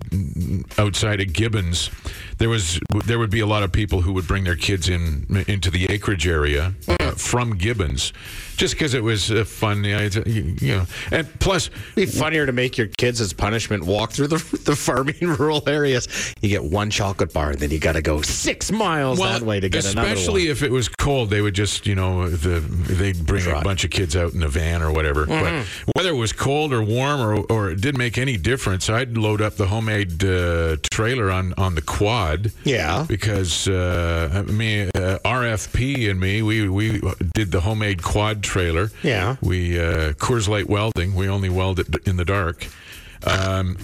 [0.78, 1.90] outside of Gibbons,
[2.38, 5.44] there was there would be a lot of people who would bring their kids in
[5.48, 8.12] into the acreage area uh, from Gibbons,
[8.56, 9.84] just because it was uh, fun.
[9.84, 13.32] You know, uh, you know, and plus It'd be funnier to make your kids as
[13.32, 16.34] punishment walk through the, the farming rural areas.
[16.40, 19.60] You get one chocolate bar, and then you got to go six miles that way
[19.60, 23.24] to get another especially if it was cold, they would just, you know, the they'd
[23.24, 25.26] bring a bunch of kids out in a van or whatever.
[25.26, 25.64] Mm-hmm.
[25.86, 29.16] But whether it was cold or warm or, or it didn't make any difference, I'd
[29.16, 32.25] load up the homemade uh, trailer on on the quad.
[32.64, 33.04] Yeah.
[33.08, 37.00] because uh, me, uh, RFP and me, we we
[37.34, 38.90] did the homemade quad trailer.
[39.02, 39.36] Yeah.
[39.40, 41.14] we uh, Coors Light welding.
[41.14, 42.66] We only weld it in the dark.
[43.26, 43.76] Um,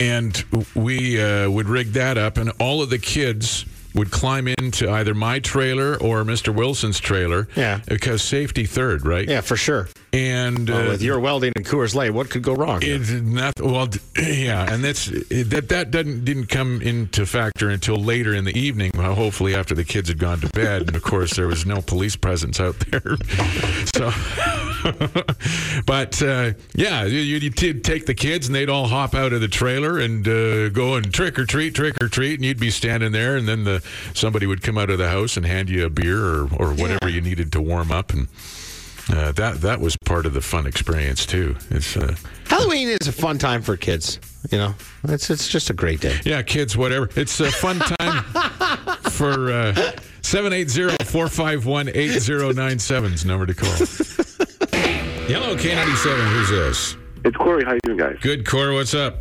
[0.00, 0.42] and
[0.74, 5.14] we uh, would rig that up, and all of the kids would climb into either
[5.14, 6.54] my trailer or Mr.
[6.54, 7.48] Wilson's trailer.
[7.56, 7.80] Yeah.
[7.88, 9.28] Because safety third, right?
[9.28, 9.88] Yeah, for sure.
[10.12, 12.80] And uh, Well, with your welding and Coors Light, what could go wrong?
[12.80, 12.96] here?
[12.96, 18.34] it's not well, yeah, and that's that that doesn't didn't come into factor until later
[18.34, 18.90] in the evening.
[18.94, 21.80] Well, hopefully after the kids had gone to bed, and of course there was no
[21.80, 23.16] police presence out there.
[23.94, 24.12] So,
[25.86, 29.48] but uh, yeah, you, you'd take the kids, and they'd all hop out of the
[29.48, 33.12] trailer and uh, go and trick or treat, trick or treat, and you'd be standing
[33.12, 33.82] there, and then the
[34.14, 37.08] somebody would come out of the house and hand you a beer or or whatever
[37.08, 38.28] you needed to warm up and.
[39.08, 41.56] Uh, that that was part of the fun experience too.
[41.70, 42.14] It's uh,
[42.46, 44.20] Halloween is a fun time for kids.
[44.50, 46.18] You know, it's it's just a great day.
[46.24, 47.08] Yeah, kids, whatever.
[47.16, 48.24] It's a fun time
[49.10, 49.72] for uh,
[50.22, 53.70] 780-451-8097 is number to call.
[55.28, 56.32] Hello, K97.
[56.32, 56.96] Who's this?
[57.24, 57.64] It's Corey.
[57.64, 58.16] How you doing, guys?
[58.20, 58.74] Good, Corey.
[58.74, 59.18] What's up?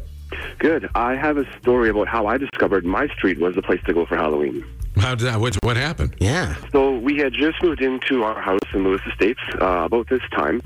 [0.60, 0.90] Good.
[0.96, 4.06] I have a story about how I discovered my street was the place to go
[4.06, 4.64] for Halloween.
[5.00, 5.40] How did that?
[5.40, 6.16] What, what happened?
[6.20, 6.56] Yeah.
[6.72, 10.62] So we had just moved into our house in Lewis Estates uh, about this time,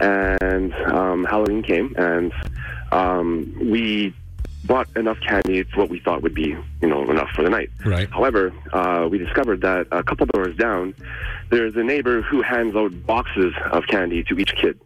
[0.00, 2.32] and um, Halloween came, and
[2.92, 4.14] um, we
[4.64, 7.70] bought enough candy for what we thought would be, you know, enough for the night.
[7.84, 8.08] Right.
[8.10, 10.94] However, uh, we discovered that a couple doors down,
[11.50, 14.80] there's a neighbor who hands out boxes of candy to each kid.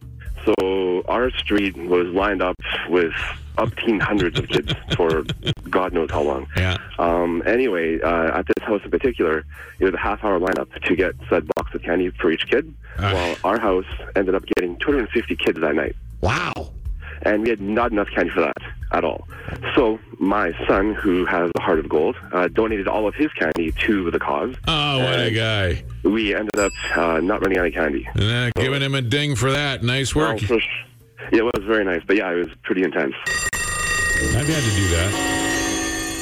[0.45, 2.55] So our street was lined up
[2.89, 3.13] with
[3.59, 5.23] upteen hundreds of kids for
[5.69, 6.47] God knows how long.
[6.55, 6.77] Yeah.
[6.97, 9.45] Um, anyway, uh, at this house in particular,
[9.79, 12.73] it was a half hour lineup to get said box of candy for each kid.
[12.97, 13.13] Ah.
[13.13, 15.95] While our house ended up getting 250 kids that night.
[16.21, 16.71] Wow.
[17.23, 18.57] And we had not enough candy for that
[18.91, 19.27] at all.
[19.75, 23.71] So my son, who has a heart of gold, uh, donated all of his candy
[23.85, 24.55] to the cause.
[24.67, 25.83] Oh, what a guy.
[26.03, 28.07] We ended up uh, not running out of candy.
[28.17, 29.83] Uh, giving him a ding for that.
[29.83, 30.39] Nice work.
[30.43, 30.61] Oh, for
[31.31, 32.01] yeah, it was very nice.
[32.05, 33.13] But yeah, it was pretty intense.
[34.35, 35.11] I've had to do that.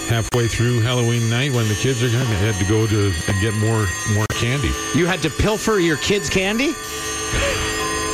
[0.10, 2.28] halfway through Halloween night when the kids are coming.
[2.28, 4.72] I had to go to and get more more candy.
[4.96, 6.74] You had to pilfer your kids' candy?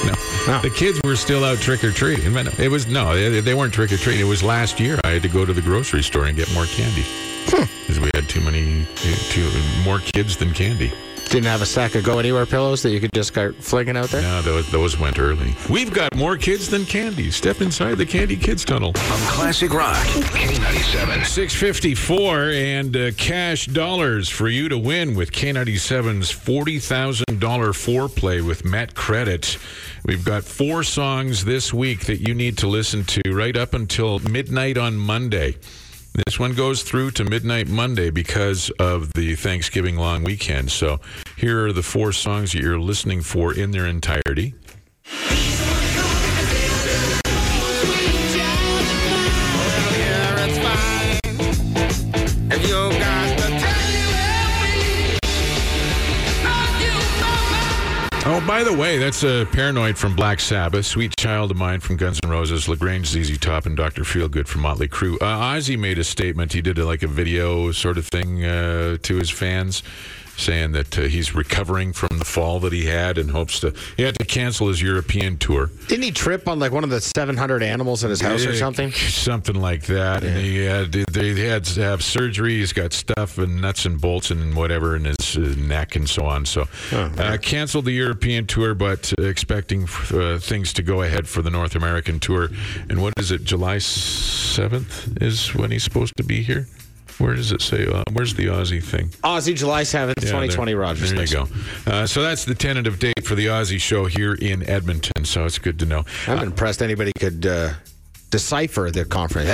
[0.04, 0.12] No,
[0.46, 0.60] Oh.
[0.62, 2.36] the kids were still out trick or treating.
[2.60, 4.20] It was no, they, they weren't trick or treating.
[4.20, 5.00] It was last year.
[5.06, 7.06] I had to go to the grocery store and get more candy
[7.48, 7.64] hmm.
[7.80, 8.86] because we had too many,
[9.30, 9.50] too
[9.86, 10.92] more kids than candy.
[11.30, 14.10] Didn't have a stack of go anywhere pillows that you could just start flinging out
[14.10, 14.22] there?
[14.22, 15.56] No, those, those went early.
[15.70, 17.32] We've got more kids than candy.
[17.32, 18.90] Step inside the Candy Kids Tunnel.
[18.90, 21.26] On Classic Rock, K97.
[21.26, 28.94] 654 and uh, cash dollars for you to win with K97's $40,000 foreplay with Met
[28.94, 29.58] Credit.
[30.06, 34.20] We've got four songs this week that you need to listen to right up until
[34.20, 35.56] midnight on Monday.
[36.14, 40.72] This one goes through to midnight Monday because of the Thanksgiving long weekend.
[40.72, 41.00] So
[41.38, 44.54] here are the four songs that you're listening for in their entirety.
[58.48, 62.20] By the way, that's a Paranoid from Black Sabbath, Sweet Child of Mine from Guns
[62.24, 64.02] N' Roses, La Grange, ZZ Top, and Dr.
[64.04, 65.16] Feelgood from Motley Crue.
[65.16, 66.52] Uh, Ozzy made a statement.
[66.52, 69.82] He did a, like a video sort of thing uh, to his fans,
[70.38, 73.74] saying that uh, he's recovering from the fall that he had and hopes to.
[73.98, 75.70] He had to cancel his European tour.
[75.88, 78.92] Didn't he trip on like one of the 700 animals in his house or something?
[78.92, 80.24] Something like that.
[80.24, 82.58] And he had they had to have surgery.
[82.58, 86.26] He's got stuff and nuts and bolts and whatever in his uh, neck and so
[86.26, 86.46] on.
[86.46, 91.42] So uh, canceled the European tour, but uh, expecting uh, things to go ahead for
[91.42, 92.50] the North American tour.
[92.90, 93.44] And what is it?
[93.44, 96.68] July seventh is when he's supposed to be here.
[97.20, 97.86] Where does it say?
[97.86, 99.10] Uh, where's the Ozzy thing?
[99.24, 101.12] Ozzy, July 7th, Yeah, 2020, there, Rogers.
[101.12, 101.48] There you go.
[101.86, 105.26] Uh, so that's the tentative date for the Ozzy show here in Edmonton.
[105.26, 106.06] So it's good to know.
[106.28, 107.74] I'm impressed anybody could uh,
[108.34, 109.48] decipher the conference.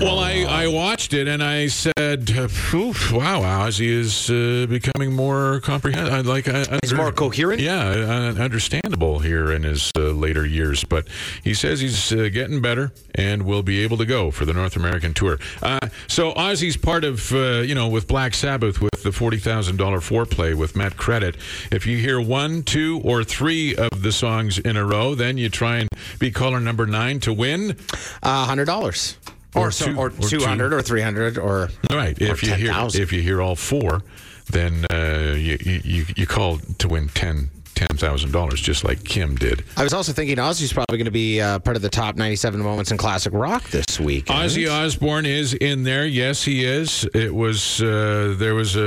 [0.00, 5.12] Well, I, I watched it and I said, uh, "Oof, "Wow, Ozzy is uh, becoming
[5.14, 6.26] more comprehensive.
[6.26, 7.60] Like, uh, He's more coherent?
[7.60, 10.82] Yeah, uh, understandable here in his uh, later years.
[10.82, 11.06] But
[11.44, 14.74] he says he's uh, getting better and will be able to go for the North
[14.74, 15.38] American tour.
[15.62, 19.76] Uh, so Ozzy's part of, uh, you know, with Black Sabbath with the forty thousand
[19.76, 21.36] dollar foreplay with Met Credit.
[21.70, 25.48] If you hear one, two, or three of the songs in a row, then you
[25.48, 27.76] try and be caller number nine to win.
[28.22, 29.16] Uh, $100.
[29.54, 30.40] Or Or, so, two- or or two.
[30.40, 32.16] 200 or 300 or Right.
[32.20, 33.00] If you hear 10,000.
[33.02, 34.02] if you hear all four,
[34.50, 39.36] then uh, you, you you call to win ten ten thousand dollars, just like Kim
[39.36, 39.64] did.
[39.76, 42.60] I was also thinking Ozzy's probably going to be uh, part of the top 97
[42.60, 44.26] moments in classic rock this week.
[44.26, 46.04] Ozzy Osbourne is in there.
[46.06, 47.04] Yes, he is.
[47.14, 48.82] It was uh, there was a,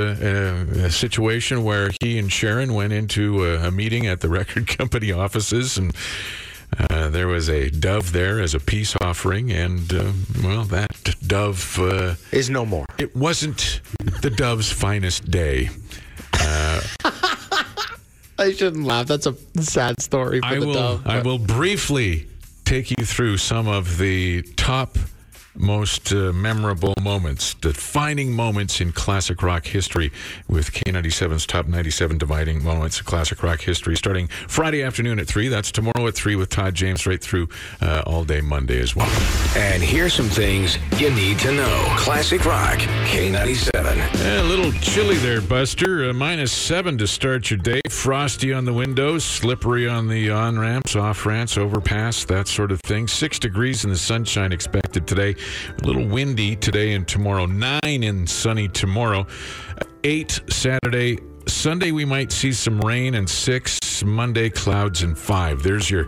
[0.76, 4.66] a, a situation where he and Sharon went into a, a meeting at the record
[4.78, 5.94] company offices and.
[6.90, 11.78] Uh, there was a dove there as a peace offering, and uh, well, that dove
[11.80, 12.84] uh, is no more.
[12.98, 13.80] it wasn't
[14.22, 15.70] the dove's finest day.
[18.40, 19.06] I shouldn't laugh.
[19.06, 20.74] That's a sad story for I the will.
[20.74, 21.06] dove.
[21.06, 22.26] I will briefly
[22.64, 24.96] take you through some of the top,
[25.58, 30.12] most uh, memorable moments, defining moments in classic rock history,
[30.48, 35.48] with K97's top 97 dividing moments of classic rock history, starting Friday afternoon at three.
[35.48, 37.48] That's tomorrow at three with Todd James, right through
[37.80, 39.10] uh, all day Monday as well.
[39.56, 41.84] And here's some things you need to know.
[41.96, 42.78] Classic Rock,
[43.10, 43.77] K97.
[43.96, 46.10] Yeah, a little chilly there, Buster.
[46.10, 47.80] Uh, minus seven to start your day.
[47.88, 52.80] Frosty on the windows, slippery on the on ramps, off ramps, overpass, that sort of
[52.82, 53.08] thing.
[53.08, 55.34] Six degrees in the sunshine expected today.
[55.82, 57.46] A little windy today and tomorrow.
[57.46, 59.26] Nine in sunny tomorrow.
[60.04, 61.18] Eight Saturday.
[61.48, 65.62] Sunday we might see some rain and six Monday clouds and five.
[65.62, 66.06] There's your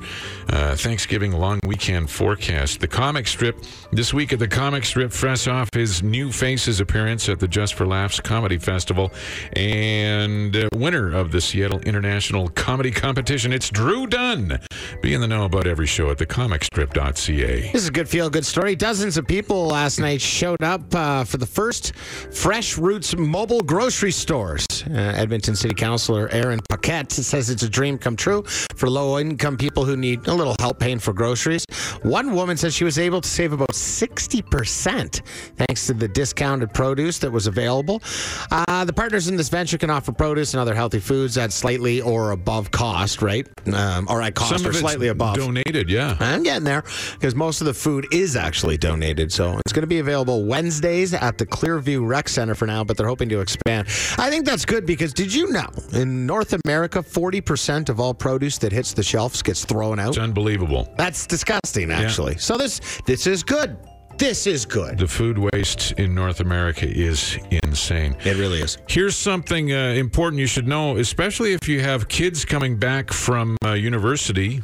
[0.49, 2.81] uh, Thanksgiving long weekend forecast.
[2.81, 7.29] The comic strip this week at the comic strip fresh off his new faces appearance
[7.29, 9.11] at the Just for Laughs Comedy Festival
[9.55, 13.53] and uh, winner of the Seattle International Comedy Competition.
[13.53, 14.61] It's Drew Dunn.
[15.03, 17.73] Be in the know about every show at the thecomicstrip.ca.
[17.73, 18.77] This is a good feel good story.
[18.77, 24.13] Dozens of people last night showed up uh, for the first Fresh Routes mobile grocery
[24.13, 24.67] stores.
[24.89, 28.43] Uh, Edmonton City Councilor Aaron Paquette says it's a dream come true
[28.75, 31.65] for low income people who need a little help paying for groceries.
[32.03, 35.23] One woman says she was able to save about 60%
[35.57, 38.03] thanks to the discounted produce that was available.
[38.51, 42.01] Uh, the partners in this venture can offer produce and other healthy foods at slightly
[42.01, 43.47] or above cost, right?
[43.73, 45.37] Um, or at cost Some or slightly above.
[45.37, 46.17] donated, yeah.
[46.19, 49.31] I'm getting there because most of the food is actually donated.
[49.31, 52.97] So it's going to be available Wednesdays at the Clearview Rec Center for now, but
[52.97, 53.87] they're hoping to expand.
[54.19, 58.57] I think that's good because did you know in North America, 40% of all produce
[58.57, 60.09] that hits the shelves gets thrown out?
[60.09, 60.91] It's unbelievable.
[60.97, 62.39] That's disgusting, actually.
[62.39, 63.77] So this this is good.
[64.17, 64.97] This is good.
[64.97, 68.17] The food waste in North America is insane.
[68.25, 68.79] It really is.
[68.89, 73.59] Here's something uh, important you should know, especially if you have kids coming back from
[73.63, 74.63] uh, university,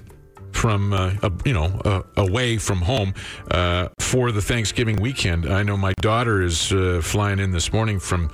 [0.57, 3.12] from uh, uh, you know uh, away from home
[3.51, 5.45] uh, for the Thanksgiving weekend.
[5.47, 8.31] I know my daughter is uh, flying in this morning from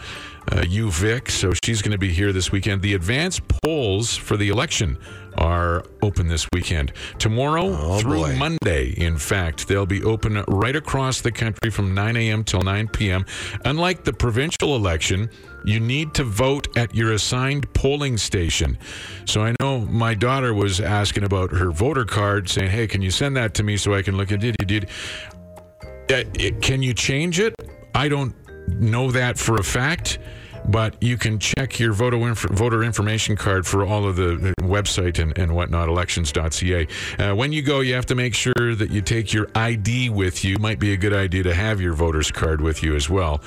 [0.50, 2.82] uh, UVic, so she's going to be here this weekend.
[2.82, 4.98] The advance polls for the election
[5.38, 6.92] are open this weekend.
[7.18, 8.36] Tomorrow through boy.
[8.36, 12.44] Monday, in fact, they'll be open right across the country from 9 a.m.
[12.44, 13.24] till 9 p.m.
[13.64, 15.30] Unlike the provincial election,
[15.64, 18.76] you need to vote at your assigned polling station.
[19.26, 23.10] So I know my daughter was asking about her voter card, saying, "Hey, can you
[23.10, 24.56] send that to me so I can look at it?"
[26.10, 27.54] Uh, it- can you change it?
[27.94, 28.34] I don't
[28.68, 30.18] know that for a fact,
[30.68, 34.54] but you can check your voter, inf- voter information card for all of the the
[34.62, 36.86] website and, and whatnot, elections.ca.
[37.18, 40.44] Uh, when you go, you have to make sure that you take your ID with
[40.44, 40.58] you.
[40.58, 43.42] Might be a good idea to have your voter's card with you as well.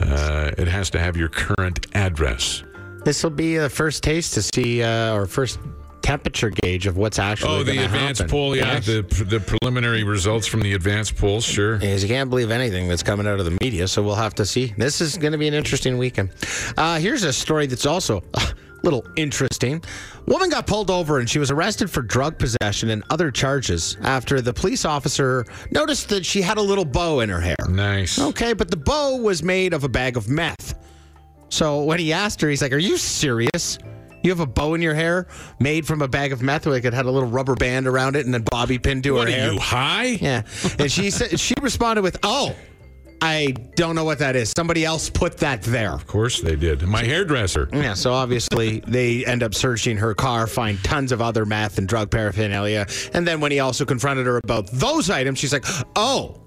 [0.00, 2.62] Uh, it has to have your current address.
[3.04, 5.58] This will be a first taste to see, uh, or first
[6.02, 7.54] temperature gauge of what's actually.
[7.56, 8.30] Oh, the gonna advanced happen.
[8.30, 8.86] poll, yeah, Yes.
[8.86, 11.76] the the preliminary results from the advanced polls, sure.
[11.78, 14.46] Because you can't believe anything that's coming out of the media, so we'll have to
[14.46, 14.74] see.
[14.76, 16.30] This is going to be an interesting weekend.
[16.76, 18.42] Uh, here's a story that's also a
[18.82, 19.82] little interesting.
[20.26, 24.40] Woman got pulled over and she was arrested for drug possession and other charges after
[24.40, 27.56] the police officer noticed that she had a little bow in her hair.
[27.68, 28.18] Nice.
[28.18, 30.74] Okay, but the bow was made of a bag of meth.
[31.48, 33.78] So when he asked her, he's like, Are you serious?
[34.22, 35.26] You have a bow in your hair
[35.58, 38.24] made from a bag of meth, like it had a little rubber band around it
[38.26, 39.52] and then bobby pin to What her are hair.
[39.52, 40.04] you high?
[40.20, 40.42] Yeah.
[40.78, 42.54] And she said she responded with, "Oh,
[43.22, 44.52] I don't know what that is.
[44.56, 46.82] Somebody else put that there." Of course they did.
[46.82, 47.68] My hairdresser.
[47.72, 51.88] Yeah, so obviously they end up searching her car, find tons of other meth and
[51.88, 55.64] drug paraphernalia, and then when he also confronted her about those items, she's like,
[55.96, 56.40] "Oh,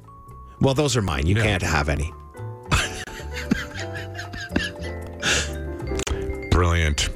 [0.62, 1.26] well, those are mine.
[1.28, 2.12] You can't have any."
[6.52, 7.10] Brilliant.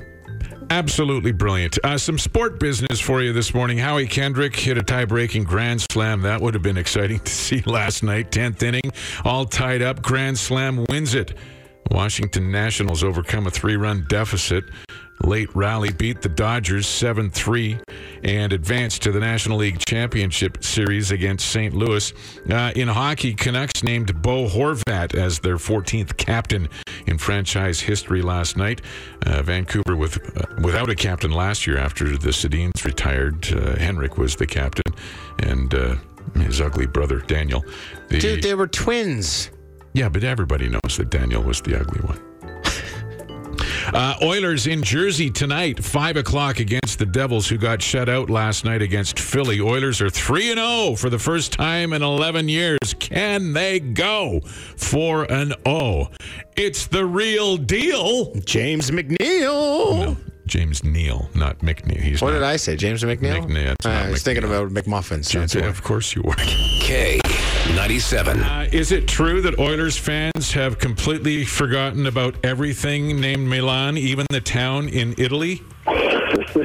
[0.70, 1.78] Absolutely brilliant.
[1.84, 3.78] Uh, some sport business for you this morning.
[3.78, 6.22] Howie Kendrick hit a tie breaking grand slam.
[6.22, 8.32] That would have been exciting to see last night.
[8.32, 8.92] 10th inning,
[9.24, 10.02] all tied up.
[10.02, 11.38] Grand slam wins it.
[11.90, 14.66] Washington Nationals overcome a three run deficit.
[15.24, 17.80] Late rally beat the Dodgers 7 3
[18.24, 21.74] and advanced to the National League Championship Series against St.
[21.74, 22.14] Louis.
[22.50, 26.70] Uh, in hockey, Canucks named Bo Horvat as their 14th captain
[27.08, 28.82] in franchise history last night.
[29.26, 34.18] Uh, Vancouver, with uh, without a captain last year after the Sedins retired, uh, Henrik
[34.18, 34.94] was the captain,
[35.40, 35.96] and uh,
[36.36, 37.66] his ugly brother Daniel.
[38.10, 39.50] The, Dude, they were twins.
[39.94, 42.22] yeah, but everybody knows that Daniel was the ugly one.
[43.94, 48.66] Uh, Oilers in Jersey tonight, 5 o'clock against the Devils, who got shut out last
[48.66, 49.62] night against Philly.
[49.62, 52.78] Oilers are 3 and 0 for the first time in 11 years.
[53.00, 56.12] Can they go 4 and 0?
[56.58, 58.34] It's the real deal.
[58.46, 59.18] James McNeil.
[60.06, 62.00] No, James Neal, not McNeil.
[62.02, 62.40] He's What not.
[62.40, 62.76] did I say?
[62.76, 63.46] James McNeil?
[63.46, 65.32] McNeil, Uh, I was thinking about McMuffins.
[65.32, 65.62] That's why.
[65.62, 66.36] Of course you were.
[66.36, 67.20] K
[67.76, 68.40] ninety seven.
[68.42, 74.26] Uh, is it true that Oilers fans have completely forgotten about everything named Milan, even
[74.30, 75.64] the town in Italy?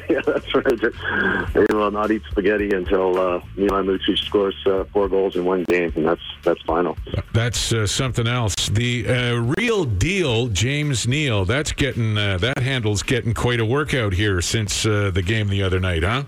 [0.08, 1.52] yeah, that's right.
[1.54, 5.64] They will not eat spaghetti until uh, Milan Lucic scores uh, four goals in one
[5.64, 6.96] game, and that's that's final.
[7.32, 8.54] That's uh, something else.
[8.68, 11.44] The uh, real deal, James Neal.
[11.44, 15.62] That's getting uh, that handle's getting quite a workout here since uh, the game the
[15.62, 16.24] other night, huh?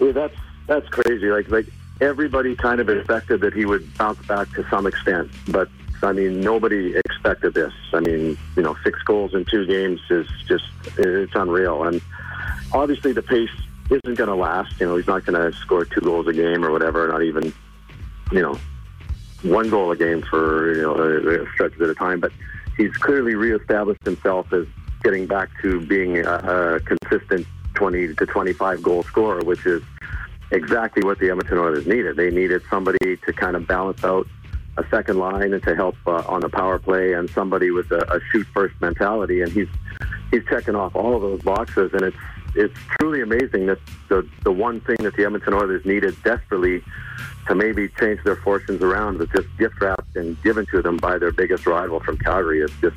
[0.00, 1.30] Yeah, that's that's crazy.
[1.30, 1.66] Like like
[2.02, 5.68] everybody kind of expected that he would bounce back to some extent, but
[6.02, 7.72] I mean nobody expected this.
[7.92, 10.64] I mean you know six goals in two games is just
[10.98, 12.02] it's unreal, and
[12.72, 13.50] obviously the pace
[13.86, 14.78] isn't going to last.
[14.80, 17.52] You know he's not going to score two goals a game or whatever, not even
[18.32, 18.58] you know
[19.42, 22.32] one goal a game for you know a, stretches at a time, but
[22.76, 24.66] he's clearly reestablished himself as
[25.04, 29.82] getting back to being a, a consistent 20 to 25 goal scorer, which is
[30.52, 32.16] exactly what the Edmonton Oilers needed.
[32.16, 34.26] They needed somebody to kind of balance out
[34.78, 38.00] a second line and to help uh, on the power play, and somebody with a,
[38.14, 39.42] a shoot first mentality.
[39.42, 39.68] And he's
[40.30, 42.16] he's checking off all of those boxes, and it's
[42.54, 46.82] it's truly amazing that the the one thing that the Edmonton Oilers needed desperately
[47.48, 51.18] to maybe change their fortunes around was just gift wrapped and given to them by
[51.18, 52.60] their biggest rival from Calgary.
[52.60, 52.96] It's just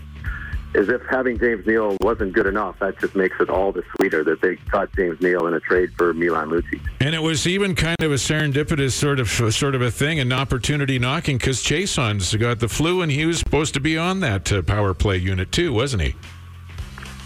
[0.75, 2.77] as if having James Neal wasn't good enough.
[2.79, 5.93] That just makes it all the sweeter that they got James Neal in a trade
[5.97, 6.81] for Milan Lucic.
[6.99, 10.31] And it was even kind of a serendipitous sort of sort of a thing, an
[10.31, 14.51] opportunity knocking, because Chiasson's got the flu, and he was supposed to be on that
[14.51, 16.15] uh, power play unit too, wasn't he?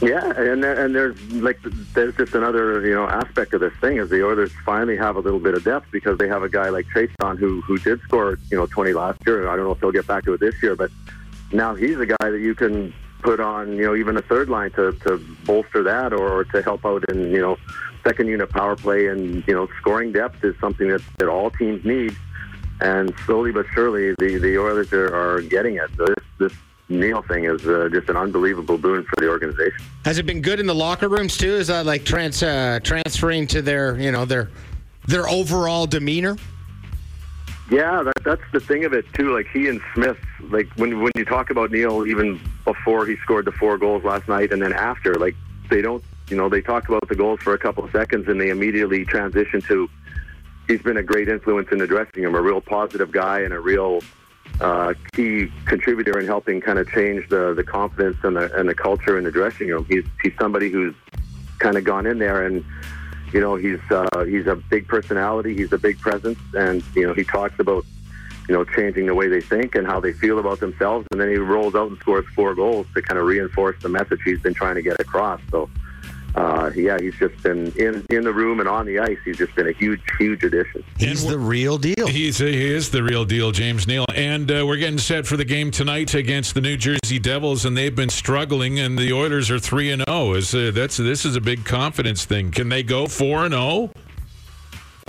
[0.02, 1.60] Yeah, and and there's like
[1.94, 5.20] there's just another you know aspect of this thing is the Oilers finally have a
[5.20, 8.40] little bit of depth because they have a guy like Chiasson who who did score
[8.50, 9.50] you know 20 last year.
[9.50, 10.90] I don't know if they'll get back to it this year, but
[11.52, 14.72] now he's a guy that you can put on you know even a third line
[14.72, 17.58] to to bolster that or, or to help out in you know
[18.04, 21.84] second unit power play and you know scoring depth is something that that all teams
[21.86, 22.16] need.
[22.82, 25.90] And slowly but surely, the, the Oilers are, are getting it.
[25.98, 26.54] So this, this
[26.88, 29.80] Neal thing is uh, just an unbelievable boon for the organization.
[30.06, 31.52] Has it been good in the locker rooms too?
[31.52, 34.50] Is that like trans uh, transferring to their you know their
[35.08, 36.38] their overall demeanor?
[37.70, 39.36] Yeah, that, that's the thing of it too.
[39.36, 40.18] Like he and Smith,
[40.50, 44.28] like when when you talk about Neal, even before he scored the four goals last
[44.28, 45.36] night, and then after, like
[45.70, 48.40] they don't, you know, they talk about the goals for a couple of seconds, and
[48.40, 49.90] they immediately transition to
[50.68, 53.60] he's been a great influence in the dressing room, a real positive guy, and a
[53.60, 54.02] real
[54.62, 58.76] uh, key contributor in helping kind of change the the confidence and the and the
[58.76, 59.86] culture in the dressing room.
[59.90, 60.96] He's he's somebody who's
[61.60, 62.64] kind of gone in there and
[63.34, 65.56] you know he's uh, he's a big personality.
[65.56, 67.86] He's a big presence, and you know he talks about
[68.50, 71.06] you know, changing the way they think and how they feel about themselves.
[71.12, 74.20] And then he rolls out and scores four goals to kind of reinforce the message
[74.26, 75.40] he's been trying to get across.
[75.52, 75.70] So,
[76.34, 79.20] uh, yeah, he's just been in, in the room and on the ice.
[79.24, 80.84] He's just been a huge, huge addition.
[80.98, 82.08] He's the real deal.
[82.08, 84.06] He's, he is the real deal, James Neal.
[84.16, 87.78] And uh, we're getting set for the game tonight against the New Jersey Devils, and
[87.78, 90.34] they've been struggling, and the Oilers are 3 and 0.
[90.34, 92.50] Is uh, that's This is a big confidence thing.
[92.50, 93.92] Can they go 4 and 0?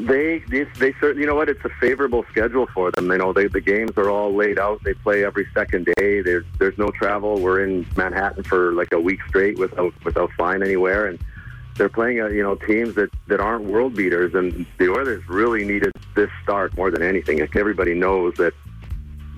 [0.07, 1.49] They, they, they certainly, you know what?
[1.49, 3.11] It's a favorable schedule for them.
[3.11, 4.83] You know, they, the games are all laid out.
[4.83, 6.23] They play every second day.
[6.23, 7.41] There's, there's no travel.
[7.41, 11.19] We're in Manhattan for like a week straight without, without flying anywhere, and
[11.77, 14.35] they're playing, uh, you know, teams that, that aren't world beaters.
[14.35, 17.39] And the Oilers really needed this start more than anything.
[17.39, 18.55] Like everybody knows that,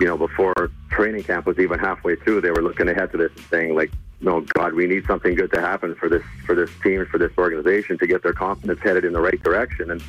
[0.00, 0.54] you know, before
[0.90, 3.92] training camp was even halfway through, they were looking ahead to this and saying, like,
[4.22, 7.32] no, God, we need something good to happen for this for this team, for this
[7.36, 9.90] organization to get their confidence headed in the right direction.
[9.90, 10.02] And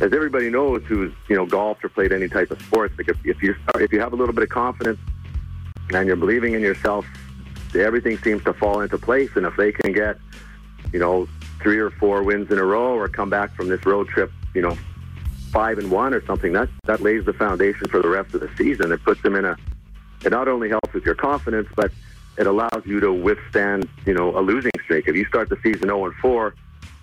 [0.00, 3.16] as everybody knows, who's you know golfed or played any type of sports, like if,
[3.24, 4.98] if you if you have a little bit of confidence
[5.90, 7.06] and you're believing in yourself,
[7.74, 9.30] everything seems to fall into place.
[9.36, 10.18] And if they can get
[10.92, 11.28] you know
[11.62, 14.62] three or four wins in a row or come back from this road trip, you
[14.62, 14.76] know
[15.52, 18.50] five and one or something, that that lays the foundation for the rest of the
[18.58, 18.90] season.
[18.90, 19.56] It puts them in a.
[20.24, 21.92] It not only helps with your confidence, but
[22.36, 25.08] it allows you to withstand, you know, a losing streak.
[25.08, 26.54] If you start the season 0 and 4,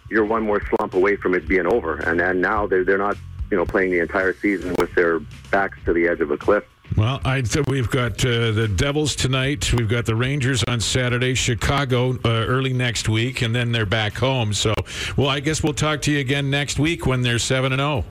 [0.09, 1.97] you're one more slump away from it being over.
[1.97, 3.17] And and now they're they're not,
[3.49, 5.19] you know, playing the entire season with their
[5.49, 6.63] backs to the edge of a cliff.
[6.97, 9.71] Well, I th- we've got uh, the Devils tonight.
[9.73, 14.17] We've got the Rangers on Saturday, Chicago uh, early next week, and then they're back
[14.17, 14.51] home.
[14.51, 14.73] So,
[15.15, 18.03] well, I guess we'll talk to you again next week when they're seven and oh.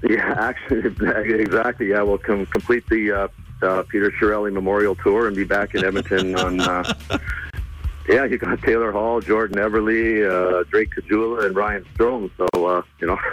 [0.00, 0.16] zero.
[0.16, 0.78] Yeah, actually,
[1.40, 1.90] exactly.
[1.90, 3.28] Yeah, we'll com- complete the uh,
[3.62, 6.60] uh, Peter Chiarelli Memorial Tour and be back in Edmonton on.
[6.60, 6.92] Uh,
[8.08, 12.30] yeah, you got Taylor Hall, Jordan Eberle, uh, Drake Caggiula, and Ryan Strome.
[12.36, 13.18] So uh, you know,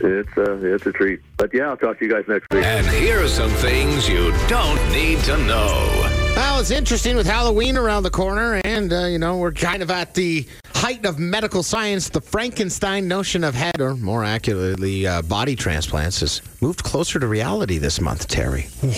[0.00, 1.20] it's uh, it's a treat.
[1.36, 2.64] But yeah, I'll talk to you guys next week.
[2.64, 6.17] And here are some things you don't need to know.
[6.38, 9.90] Well, it's interesting with Halloween around the corner, and uh, you know we're kind of
[9.90, 12.10] at the height of medical science.
[12.10, 17.26] The Frankenstein notion of head, or more accurately, uh, body transplants, has moved closer to
[17.26, 18.28] reality this month.
[18.28, 18.68] Terry.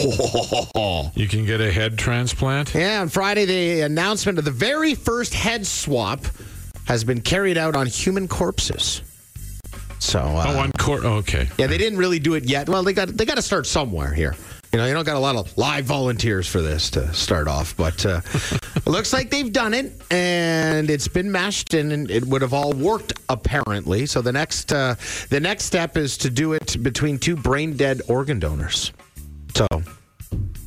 [1.14, 2.74] You can get a head transplant.
[2.74, 6.20] Yeah, on Friday, the announcement of the very first head swap
[6.84, 9.00] has been carried out on human corpses.
[9.98, 11.04] So, uh, Oh, on court.
[11.04, 11.48] Okay.
[11.56, 12.68] yeah, they didn't really do it yet.
[12.68, 14.36] Well, they got they got to start somewhere here.
[14.72, 17.76] You know, you don't got a lot of live volunteers for this to start off,
[17.76, 18.20] but uh,
[18.86, 23.14] looks like they've done it, and it's been meshed, and it would have all worked
[23.28, 24.06] apparently.
[24.06, 24.94] So the next uh,
[25.28, 28.92] the next step is to do it between two brain dead organ donors.
[29.56, 29.66] So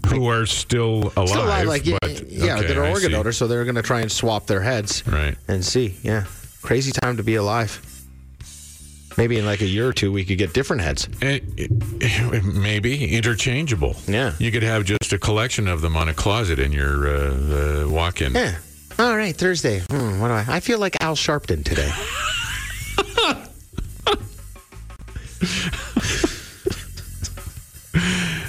[0.07, 1.29] Who are still alive?
[1.29, 3.11] still alive, like yeah, but, yeah, okay, they're I organ see.
[3.13, 5.37] donors, so they're going to try and swap their heads, Right.
[5.47, 6.25] And see, yeah,
[6.61, 7.79] crazy time to be alive.
[9.17, 11.07] Maybe in like a year or two, we could get different heads.
[11.21, 13.95] Eh, eh, maybe interchangeable.
[14.07, 14.33] Yeah.
[14.39, 17.89] You could have just a collection of them on a closet in your uh, uh,
[17.89, 18.33] walk-in.
[18.33, 18.55] Yeah.
[18.99, 19.79] All right, Thursday.
[19.89, 20.45] Hmm, what do I?
[20.47, 21.91] I feel like Al Sharpton today.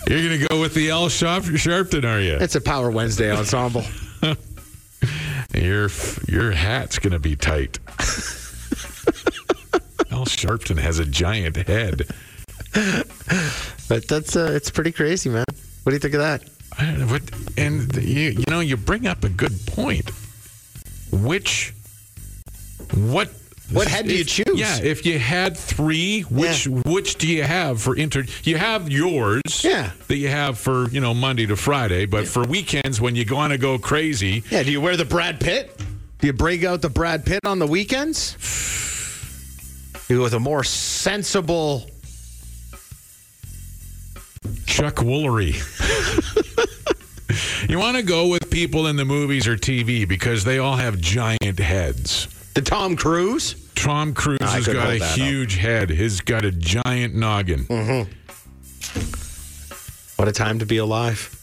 [0.06, 2.34] You're gonna go with the Al Sharp Sharpton, are you?
[2.34, 3.84] It's a Power Wednesday ensemble.
[5.54, 5.88] Your
[6.28, 7.78] your hat's gonna be tight.
[10.14, 12.02] Al Sharpton has a giant head.
[13.88, 15.44] But that's uh, it's pretty crazy, man.
[15.82, 16.42] What do you think of that?
[16.78, 17.22] I don't know what,
[17.58, 20.08] and the- you you know you bring up a good point.
[21.10, 21.74] Which
[22.94, 23.28] what
[23.72, 24.46] What head do you choose?
[24.58, 28.24] Yeah, if you had three, which which do you have for inter?
[28.44, 29.42] You have yours.
[29.62, 29.90] Yeah.
[30.08, 33.52] That you have for you know Monday to Friday, but for weekends when you want
[33.52, 35.76] to go crazy, Yeah, do you wear the Brad Pitt?
[36.20, 38.36] Do you break out the Brad Pitt on the weekends?
[40.08, 41.86] With a more sensible.
[44.66, 45.54] Chuck Woolery.
[47.70, 50.98] you want to go with people in the movies or TV because they all have
[50.98, 52.26] giant heads.
[52.54, 53.54] The Tom Cruise?
[53.74, 55.16] Tom Cruise I has got a that up.
[55.16, 55.90] huge head.
[55.90, 57.64] He's got a giant noggin.
[57.64, 58.10] Mm-hmm.
[60.16, 61.33] What a time to be alive.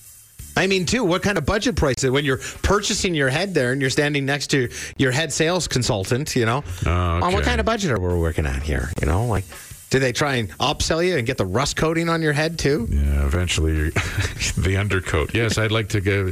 [0.62, 3.72] I mean, too, what kind of budget price is when you're purchasing your head there
[3.72, 6.64] and you're standing next to your head sales consultant, you know?
[6.86, 8.91] Oh, On what kind of budget are we working at here?
[9.01, 9.43] You know, like,
[9.89, 12.88] do they try and upsell you and get the rust coating on your head, too?
[12.91, 15.34] Yeah, eventually the undercoat.
[15.34, 16.32] Yes, I'd like to go.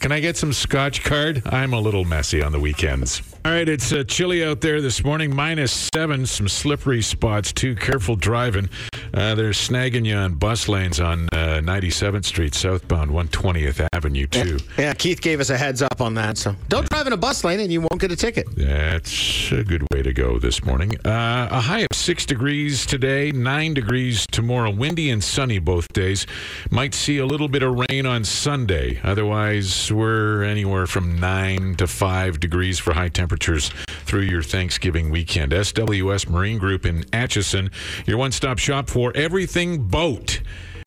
[0.00, 1.42] Can I get some Scotchgard?
[1.52, 3.20] I'm a little messy on the weekends.
[3.42, 7.74] All right, it's uh, chilly out there this morning, minus seven, some slippery spots too.
[7.74, 8.68] Careful driving.
[9.14, 14.58] Uh, they're snagging you on bus lanes on uh, 97th Street, southbound 120th Avenue too.
[14.76, 16.36] Yeah, Keith gave us a heads up on that.
[16.36, 18.46] So don't drive in a bus lane and you won't get a ticket.
[18.56, 20.94] That's a good way to go this morning.
[21.06, 24.70] Uh, a high of six degrees today, nine degrees tomorrow.
[24.70, 26.26] Windy and sunny both days.
[26.70, 29.00] Might see a little bit of rain on Sunday.
[29.02, 35.52] Otherwise, we're anywhere from nine to five degrees for high temperatures through your Thanksgiving weekend.
[35.52, 37.70] SWS Marine Group in Acheson,
[38.08, 40.40] your one stop shop for everything boat.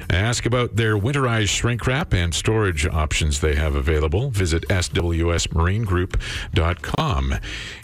[0.09, 4.29] Ask about their winterized shrink wrap and storage options they have available.
[4.29, 7.35] Visit swsmarinegroup.com.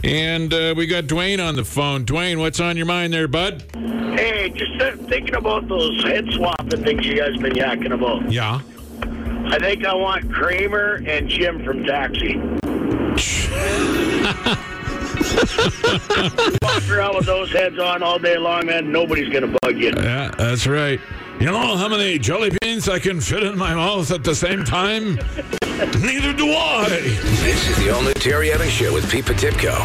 [0.04, 2.06] And uh, we got Dwayne on the phone.
[2.06, 3.64] Dwayne, what's on your mind there, bud?
[3.74, 4.74] Hey, just
[5.08, 8.30] thinking about those head swapping things you guys been yakking about.
[8.30, 8.60] Yeah.
[9.52, 12.38] I think I want Kramer and Jim from Taxi.
[16.62, 18.92] Walk around with those heads on all day long, man.
[18.92, 19.92] Nobody's gonna bug you.
[19.98, 21.00] Yeah, that's right.
[21.40, 24.64] You know how many jelly beans I can fit in my mouth at the same
[24.66, 25.16] time?
[26.02, 26.88] Neither do I.
[26.90, 29.80] This is the only Terry Evans Show with Pete Potipcoe.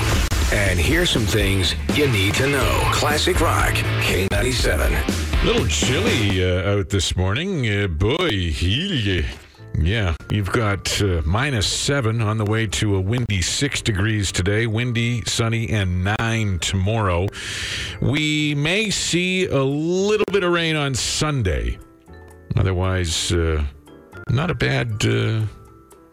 [0.52, 2.80] And here's some things you need to know.
[2.92, 5.44] Classic Rock, K97.
[5.44, 7.68] little chilly uh, out this morning.
[7.70, 9.24] Uh, boy, he-
[9.78, 14.66] yeah, you've got uh, minus seven on the way to a windy six degrees today,
[14.66, 17.26] windy, sunny, and nine tomorrow.
[18.00, 21.78] We may see a little bit of rain on Sunday.
[22.56, 23.64] Otherwise, uh,
[24.30, 25.04] not a bad.
[25.04, 25.42] Uh,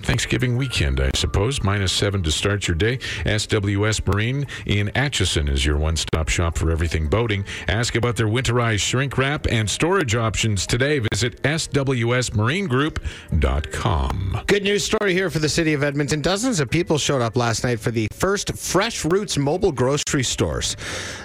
[0.03, 1.63] Thanksgiving weekend, I suppose.
[1.63, 2.97] Minus seven to start your day.
[3.25, 7.45] SWS Marine in Acheson is your one stop shop for everything boating.
[7.67, 10.99] Ask about their winterized shrink wrap and storage options today.
[11.11, 14.41] Visit SWSMarineGroup.com.
[14.47, 16.21] Good news story here for the city of Edmonton.
[16.21, 20.75] Dozens of people showed up last night for the first Fresh Routes mobile grocery stores.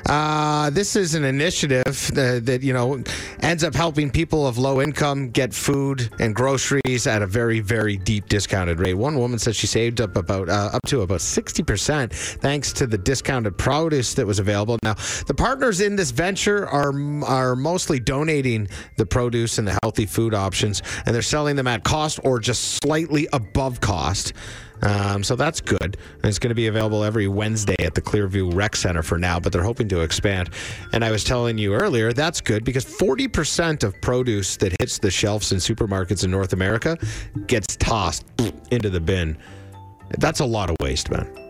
[0.07, 3.03] Uh, this is an initiative that, that, you know,
[3.41, 7.97] ends up helping people of low income get food and groceries at a very, very
[7.97, 8.29] deep
[8.67, 8.95] discounted rate.
[8.95, 12.99] One woman said she saved up about uh, up to about 60% thanks to the
[12.99, 14.79] discounted produce that was available.
[14.83, 14.95] Now,
[15.27, 16.93] the partners in this venture are
[17.25, 21.85] are mostly donating the produce and the healthy food options, and they're selling them at
[21.85, 24.33] cost or just slightly above cost.
[24.83, 25.97] Um, so that's good.
[26.16, 29.41] And it's going to be available every Wednesday at the Clareview Rec Center for now,
[29.41, 30.51] but they're hoping to expand.
[30.93, 35.11] And I was telling you earlier, that's good because 40% of produce that hits the
[35.11, 36.99] shelves in supermarkets in North America
[37.47, 38.24] gets tossed
[38.70, 39.39] into the bin.
[40.18, 41.45] That's a lot of waste, man.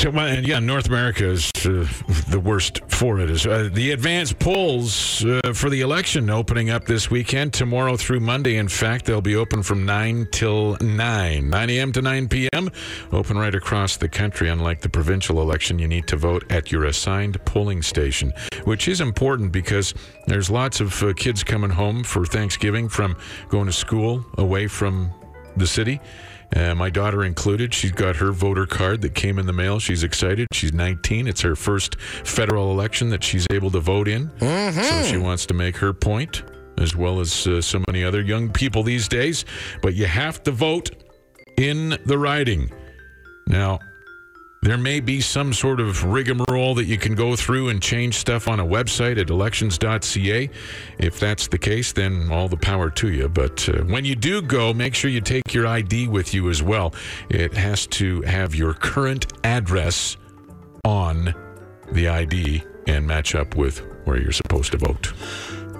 [0.00, 1.86] And yeah, North America is uh,
[2.28, 3.30] the worst for it.
[3.30, 8.20] Is uh, the advanced polls uh, for the election opening up this weekend, tomorrow through
[8.20, 8.56] Monday.
[8.56, 11.92] In fact, they'll be open from nine till nine, nine a.m.
[11.92, 12.70] to nine p.m.
[13.12, 14.48] Open right across the country.
[14.48, 18.32] Unlike the provincial election, you need to vote at your assigned polling station,
[18.64, 19.94] which is important because
[20.26, 23.16] there's lots of uh, kids coming home for Thanksgiving from
[23.48, 25.12] going to school away from
[25.56, 26.00] the city.
[26.54, 27.72] Uh, my daughter included.
[27.72, 29.78] She's got her voter card that came in the mail.
[29.78, 30.48] She's excited.
[30.52, 31.26] She's 19.
[31.26, 34.30] It's her first federal election that she's able to vote in.
[34.72, 36.42] So she wants to make her point,
[36.78, 39.44] as well as uh, so many other young people these days.
[39.82, 40.90] But you have to vote
[41.56, 42.70] in the riding.
[43.46, 43.80] Now,
[44.62, 48.46] there may be some sort of rigmarole that you can go through and change stuff
[48.46, 50.48] on a website at elections.ca.
[50.98, 53.28] If that's the case, then all the power to you.
[53.28, 56.62] But uh, when you do go, make sure you take your ID with you as
[56.62, 56.94] well.
[57.28, 60.16] It has to have your current address
[60.84, 61.34] on
[61.90, 65.12] the ID and match up with where you're supposed to vote.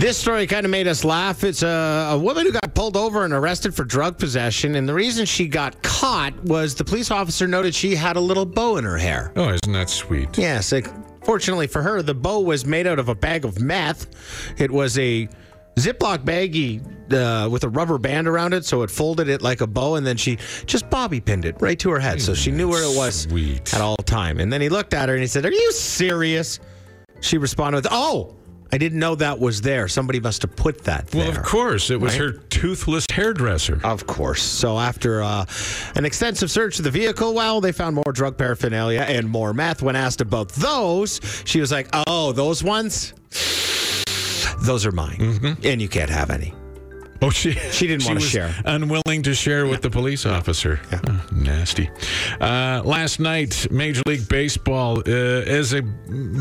[0.02, 1.44] This story kind of made us laugh.
[1.44, 4.92] It's a, a woman who got pulled over and arrested for drug possession, and the
[4.92, 8.84] reason she got caught was the police officer noted she had a little bow in
[8.84, 9.32] her hair.
[9.36, 10.36] Oh, isn't that sweet?
[10.36, 10.88] Yes, like
[11.24, 14.08] Fortunately for her, the bow was made out of a bag of meth.
[14.58, 15.28] It was a
[15.76, 16.82] Ziploc baggie
[17.12, 20.04] uh, with a rubber band around it, so it folded it like a bow, and
[20.04, 20.36] then she
[20.66, 23.72] just bobby pinned it right to her head, so she knew where it was Sweet.
[23.72, 24.40] at all time.
[24.40, 26.58] And then he looked at her and he said, "Are you serious?"
[27.20, 28.34] She responded with, "Oh,
[28.72, 29.86] I didn't know that was there.
[29.86, 33.80] Somebody must have put that there." Well, of course, it was her toothless hairdresser.
[33.84, 34.42] Of course.
[34.42, 35.44] So after uh,
[35.94, 39.82] an extensive search of the vehicle, well, they found more drug paraphernalia and more meth.
[39.82, 43.12] When asked about those, she was like, "Oh, those ones,
[44.62, 46.54] those are mine, and you can't have any."
[47.22, 48.52] Oh, she She didn't wanna share.
[48.64, 50.80] Unwilling to share with the police officer.
[50.92, 51.88] Oh, nasty.
[52.40, 55.82] Uh, last night, Major League Baseball, uh, as a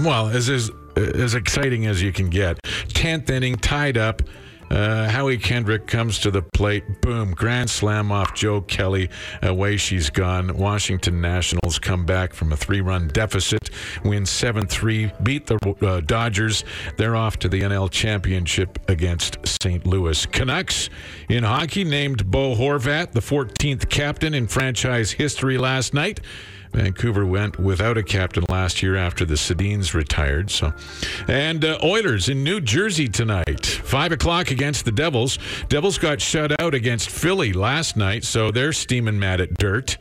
[0.04, 2.60] well as as as exciting as you can get.
[2.90, 4.22] Tenth inning, tied up.
[4.72, 7.02] Uh, Howie Kendrick comes to the plate.
[7.02, 7.34] Boom.
[7.34, 9.10] Grand slam off Joe Kelly.
[9.42, 10.56] Away she's gone.
[10.56, 13.70] Washington Nationals come back from a three run deficit,
[14.06, 16.64] win 7 3, beat the uh, Dodgers.
[16.96, 19.86] They're off to the NL Championship against St.
[19.86, 20.26] Louis.
[20.28, 20.90] Canucks
[21.28, 26.22] in hockey named Bo Horvat the 14th captain in franchise history last night.
[26.74, 30.50] Vancouver went without a captain last year after the Sedins retired.
[30.50, 30.74] So,
[31.28, 35.38] and uh, Oilers in New Jersey tonight, five o'clock against the Devils.
[35.70, 39.98] Devils got shut out against Philly last night, so they're steaming mad at dirt.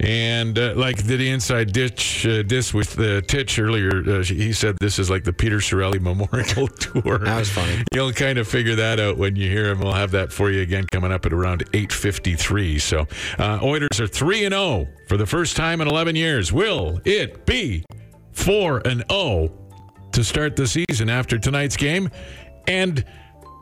[0.00, 2.42] And uh, like the inside ditch uh,
[2.74, 7.18] with uh, Titch earlier, uh, he said this is like the Peter Chiarelli Memorial Tour.
[7.18, 7.82] That was funny.
[7.92, 9.80] You'll kind of figure that out when you hear him.
[9.80, 12.80] We'll have that for you again coming up at around 8:53.
[12.80, 13.06] So,
[13.38, 16.52] uh, Oilers are three and zero for the first time in 11 years.
[16.52, 17.84] Will it be
[18.32, 19.50] four and zero
[20.12, 22.10] to start the season after tonight's game?
[22.68, 23.04] And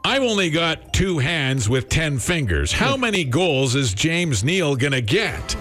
[0.05, 2.73] I've only got two hands with 10 fingers.
[2.73, 5.57] How many goals is James Neal gonna get?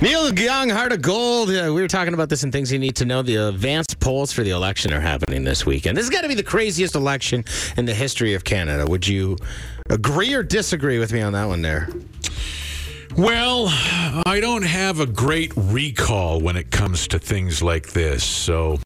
[0.00, 1.50] Neil Young, Heart of Gold.
[1.50, 3.20] Uh, we were talking about this and things you need to know.
[3.20, 5.96] The advanced polls for the election are happening this weekend.
[5.96, 7.44] This has got to be the craziest election
[7.76, 8.86] in the history of Canada.
[8.86, 9.36] Would you
[9.90, 11.88] agree or disagree with me on that one there?
[13.16, 13.66] Well,
[14.24, 18.78] I don't have a great recall when it comes to things like this, so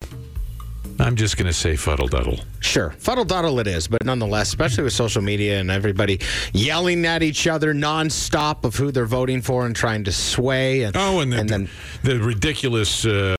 [0.99, 2.43] I'm just going to say fuddle duddle.
[2.59, 2.91] Sure.
[2.99, 6.19] Fuddle duddle it is, but nonetheless, especially with social media and everybody
[6.53, 10.83] yelling at each other nonstop of who they're voting for and trying to sway.
[10.83, 11.69] And, Oh, and, the, and then
[12.03, 13.05] the ridiculous.
[13.05, 13.35] Uh,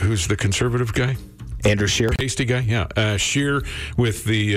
[0.00, 1.16] who's the conservative guy?
[1.64, 2.10] Andrew Scheer.
[2.18, 2.86] Pasty guy, yeah.
[2.96, 3.62] Uh, Scheer
[3.96, 4.54] with the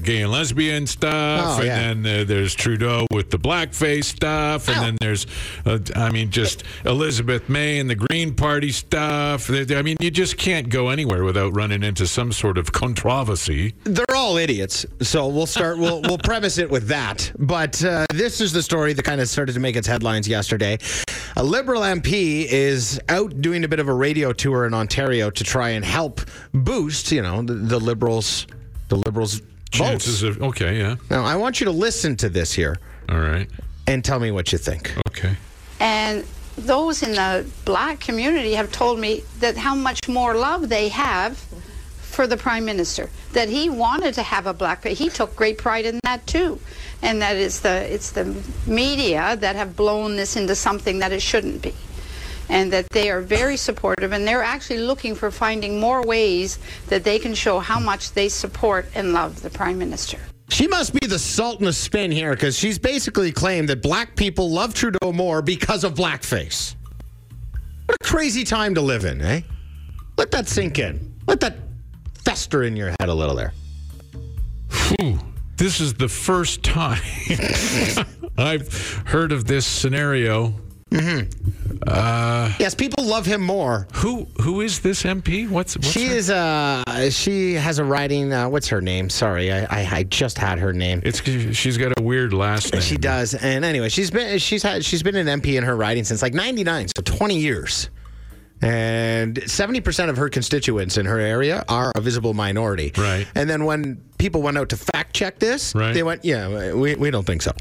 [0.00, 1.92] uh, gay and lesbian stuff, Oh, and yeah.
[1.92, 4.80] then uh, there's Trudeau with the blackface stuff, and Ow.
[4.82, 5.26] then there's,
[5.64, 9.50] uh, I mean, just Elizabeth May and the Green Party stuff.
[9.50, 13.74] I mean, you just can't go anywhere without running into some sort of controversy.
[13.84, 14.86] They're all idiots.
[15.02, 15.78] So we'll start.
[15.78, 17.30] We'll we'll premise it with that.
[17.38, 20.78] But uh, this is the story that kind of started to make its headlines yesterday.
[21.36, 25.44] A Liberal MP is out doing a bit of a radio tour in Ontario to
[25.44, 26.20] try and help
[26.56, 28.46] boost, you know, the, the Liberals,
[28.88, 30.36] the Liberals' Chances votes.
[30.36, 32.78] of okay, yeah, Now I want you to listen to this here
[33.08, 33.48] all right,
[33.86, 34.94] and tell me what you think.
[35.08, 35.36] okay.
[35.80, 36.24] And
[36.56, 41.36] those in the black community have told me that how much more love they have
[42.00, 43.10] for the prime minister.
[43.34, 44.84] That he wanted to have a black.
[44.84, 46.58] He took great pride in that too,
[47.02, 48.24] and that it's the it's the
[48.66, 51.74] media that have blown this into something that it shouldn't be.
[52.48, 57.04] And that they are very supportive, and they're actually looking for finding more ways that
[57.04, 60.18] they can show how much they support and love the prime minister.
[60.48, 64.50] She must be the Sultan of spin here because she's basically claimed that black people
[64.50, 66.76] love Trudeau more because of blackface.
[67.86, 69.40] What a crazy time to live in, eh?
[70.16, 71.14] Let that sink in.
[71.26, 71.56] Let that
[72.24, 73.52] fester in your head a little there.
[74.70, 75.18] Whew.
[75.56, 77.00] This is the first time
[78.38, 80.54] I've heard of this scenario.
[82.58, 83.86] Yes, people love him more.
[83.94, 85.48] Who who is this MP?
[85.48, 89.10] What's, what's she her- is uh she has a writing uh, what's her name?
[89.10, 91.02] Sorry, I, I I just had her name.
[91.04, 91.22] It's
[91.56, 92.82] she's got a weird last name.
[92.82, 93.34] She does.
[93.34, 96.34] And anyway, she's been she's had she's been an MP in her riding since like
[96.34, 97.90] 99, so 20 years.
[98.62, 102.90] And 70% of her constituents in her area are a visible minority.
[102.96, 103.26] Right.
[103.34, 105.92] And then when people went out to fact check this, Right.
[105.92, 107.52] they went, yeah, we, we don't think so.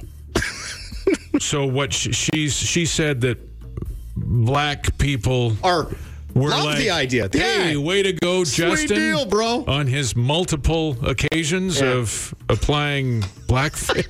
[1.39, 3.38] So what she, she's she said that
[4.15, 5.88] black people are
[6.33, 7.29] were love like, the idea.
[7.31, 7.77] Hey, Yeah.
[7.79, 8.97] way to go, Sweet Justin!
[8.97, 9.63] deal, bro.
[9.67, 11.88] On his multiple occasions Yeah.
[11.93, 14.05] of applying blackface.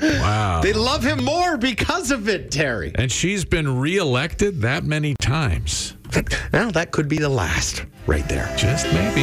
[0.02, 0.60] wow.
[0.62, 2.92] They love him more because of it, Terry.
[2.94, 5.94] and she's been reelected that many times.
[6.52, 8.52] Well, that could be the last right there.
[8.56, 9.22] Just maybe.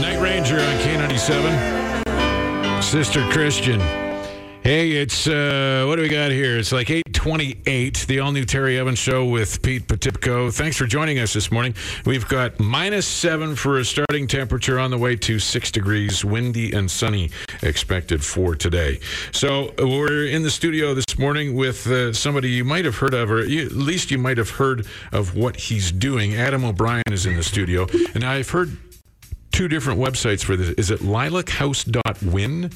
[0.00, 2.82] Night Ranger on K97.
[2.82, 3.80] Sister Christian.
[4.64, 6.56] Hey, it's uh, what do we got here?
[6.56, 8.06] It's like 8:28.
[8.06, 10.50] The all-new Terry Evans Show with Pete Potipcoe.
[10.54, 11.74] Thanks for joining us this morning.
[12.06, 16.72] We've got minus seven for a starting temperature on the way to six degrees, windy
[16.72, 17.30] and sunny
[17.62, 19.00] expected for today.
[19.32, 23.30] So we're in the studio this morning with uh, somebody you might have heard of,
[23.30, 26.36] or you, at least you might have heard of what he's doing.
[26.36, 28.78] Adam O'Brien is in the studio, and I've heard
[29.52, 30.70] two different websites for this.
[30.70, 32.70] Is it lilachouse.win?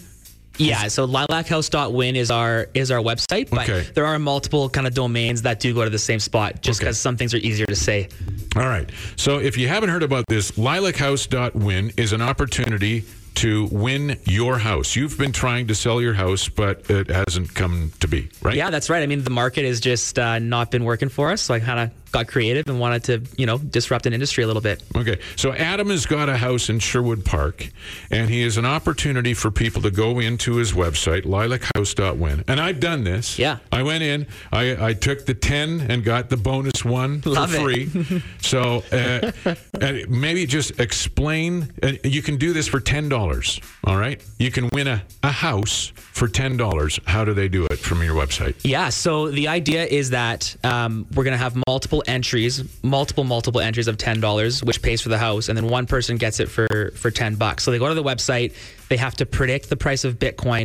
[0.58, 3.86] Yeah, so lilachouse.win is our is our website, but Okay.
[3.94, 6.86] there are multiple kind of domains that do go to the same spot just Okay.
[6.86, 8.08] because some things are easier to say.
[8.56, 8.88] All right.
[9.16, 13.04] So if you haven't heard about this, lilachouse.win is an opportunity
[13.36, 14.96] to win your house.
[14.96, 18.56] You've been trying to sell your house, but it hasn't come to be, right?
[18.56, 19.00] Yeah, that's right.
[19.00, 21.78] I mean, the market has just uh, not been working for us, so I kind
[21.78, 24.82] of got creative and wanted to, you know, disrupt an industry a little bit.
[24.96, 25.20] Okay.
[25.36, 27.68] So Adam has got a house in Sherwood Park,
[28.10, 32.44] and he has an opportunity for people to go into his website, lilachouse.win.
[32.48, 33.38] And I've done this.
[33.38, 33.58] Yeah.
[33.72, 37.70] I went in, I, I took the 10 and got the bonus one Love for
[37.70, 37.88] it.
[37.90, 38.22] free.
[38.40, 39.32] so uh,
[39.80, 41.72] uh, maybe just explain.
[41.82, 43.60] Uh, you can do this for $10.
[43.84, 44.22] All right.
[44.38, 47.00] You can win a, a house for $10.
[47.06, 48.54] How do they do it from your website?
[48.64, 53.60] Yeah, so the idea is that um, we're going to have multiple entries, multiple, multiple
[53.60, 56.92] entries of $10, which pays for the house, and then one person gets it for,
[56.94, 57.64] for 10 bucks.
[57.64, 58.54] So they go to the website,
[58.88, 60.64] they have to predict the price of Bitcoin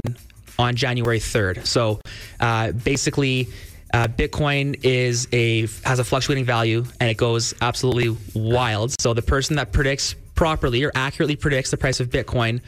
[0.59, 1.65] on January 3rd.
[1.65, 1.99] So
[2.39, 3.49] uh, basically,
[3.93, 8.99] uh, Bitcoin is a has a fluctuating value and it goes absolutely wild.
[8.99, 12.61] So the person that predicts properly or accurately predicts the price of Bitcoin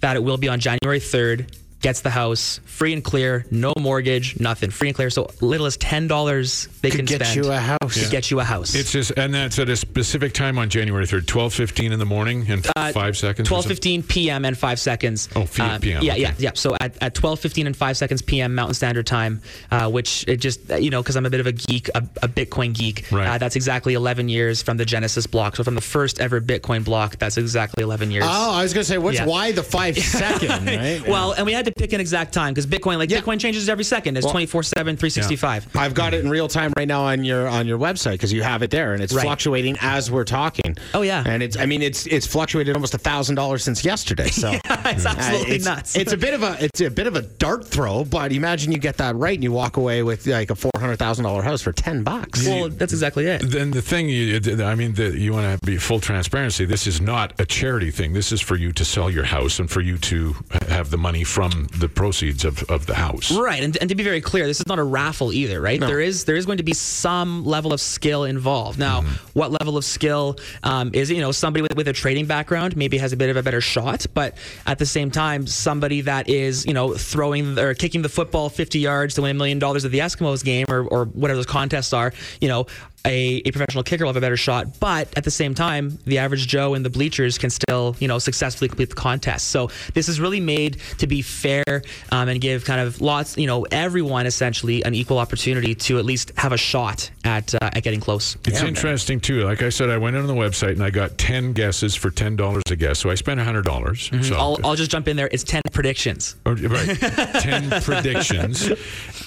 [0.00, 4.40] that it will be on January 3rd gets the house free and clear, no mortgage,
[4.40, 5.10] nothing, free and clear.
[5.10, 7.94] So little as ten dollars they Could can get spend you a house.
[8.04, 8.74] to get you a house.
[8.74, 12.44] It's just, and that's at a specific time on January 3rd, 12:15 in the morning
[12.50, 13.46] and five seconds.
[13.46, 13.76] or Twelve something?
[13.76, 14.44] fifteen p.m.
[14.44, 15.28] and five seconds.
[15.36, 16.20] Oh, f- Uh, PM, Yeah, okay.
[16.22, 16.50] yeah, yeah.
[16.54, 18.54] So at, at twelve fifteen and five seconds p.m.
[18.54, 21.46] Mountain Standard Time, uh, which it just uh, you know because I'm a bit of
[21.46, 23.06] a geek, a, a Bitcoin geek.
[23.12, 23.26] Right.
[23.28, 25.56] Uh, that's exactly eleven years from the Genesis block.
[25.56, 28.24] So from the first ever Bitcoin block, that's exactly eleven years.
[28.26, 29.26] Oh, I was going to say, what's Yeah.
[29.26, 31.06] why the five second, right?
[31.08, 33.20] Well, and we had to pick an exact time because Bitcoin, like Yeah.
[33.20, 34.16] Bitcoin changes every second.
[34.16, 35.68] It's Well- 24 7, 365.
[35.76, 38.42] I've got it in real time right now on your on your website because you
[38.42, 39.24] have it there, and it's Right.
[39.24, 40.76] fluctuating as we're talking.
[40.94, 41.22] Oh, yeah.
[41.26, 44.28] and it's I mean it's it's fluctuated almost a thousand dollars since yesterday.
[44.28, 45.96] So it's absolutely Uh, it's, nuts.
[45.96, 48.78] It's a bit of a it's a bit of a dart throw, but imagine you
[48.78, 51.62] get that right and you walk away with like a four hundred thousand dollar house
[51.62, 52.46] for ten bucks.
[52.46, 53.42] well, that's exactly it.
[53.42, 56.64] Then the thing, you, I mean, the, you want to be full transparency.
[56.64, 58.12] This is not a charity thing.
[58.12, 60.34] This is for you to sell your house and for you to
[60.68, 63.30] have the money from the proceeds of, of the house.
[63.32, 65.80] Right, and, and to be very clear, this is not a raffle either, right?
[65.80, 68.78] There is there is going to be some level of skill involved.
[68.78, 69.38] Now, Mm-hmm.
[69.38, 71.14] what level of skill um, is it?
[71.14, 73.60] you know somebody with, with a trading background maybe has a bit of a better
[73.60, 74.36] shot, but
[74.66, 78.78] at the same time, somebody that is you know throwing or kicking the football 50
[78.78, 81.92] yards to win a million dollars at the Eskimos game or, or whatever those contests
[81.92, 82.66] are, you know.
[83.04, 86.18] A, a professional kicker will have a better shot, but at the same time, the
[86.18, 89.48] average Joe in the bleachers can still, you know, successfully complete the contest.
[89.48, 93.46] So this is really made to be fair um, and give kind of lots, you
[93.46, 97.82] know, everyone essentially an equal opportunity to at least have a shot at uh, at
[97.82, 98.36] getting close.
[98.46, 99.42] It's interesting too.
[99.44, 102.36] Like I said, I went on the website and I got ten guesses for ten
[102.36, 102.98] dollars a guess.
[102.98, 104.10] So I spent hundred dollars.
[104.10, 104.34] Mm-hmm.
[104.34, 105.28] I'll, I'll just jump in there.
[105.32, 106.36] It's ten predictions.
[106.46, 106.98] Oh, right.
[106.98, 108.70] 10 predictions.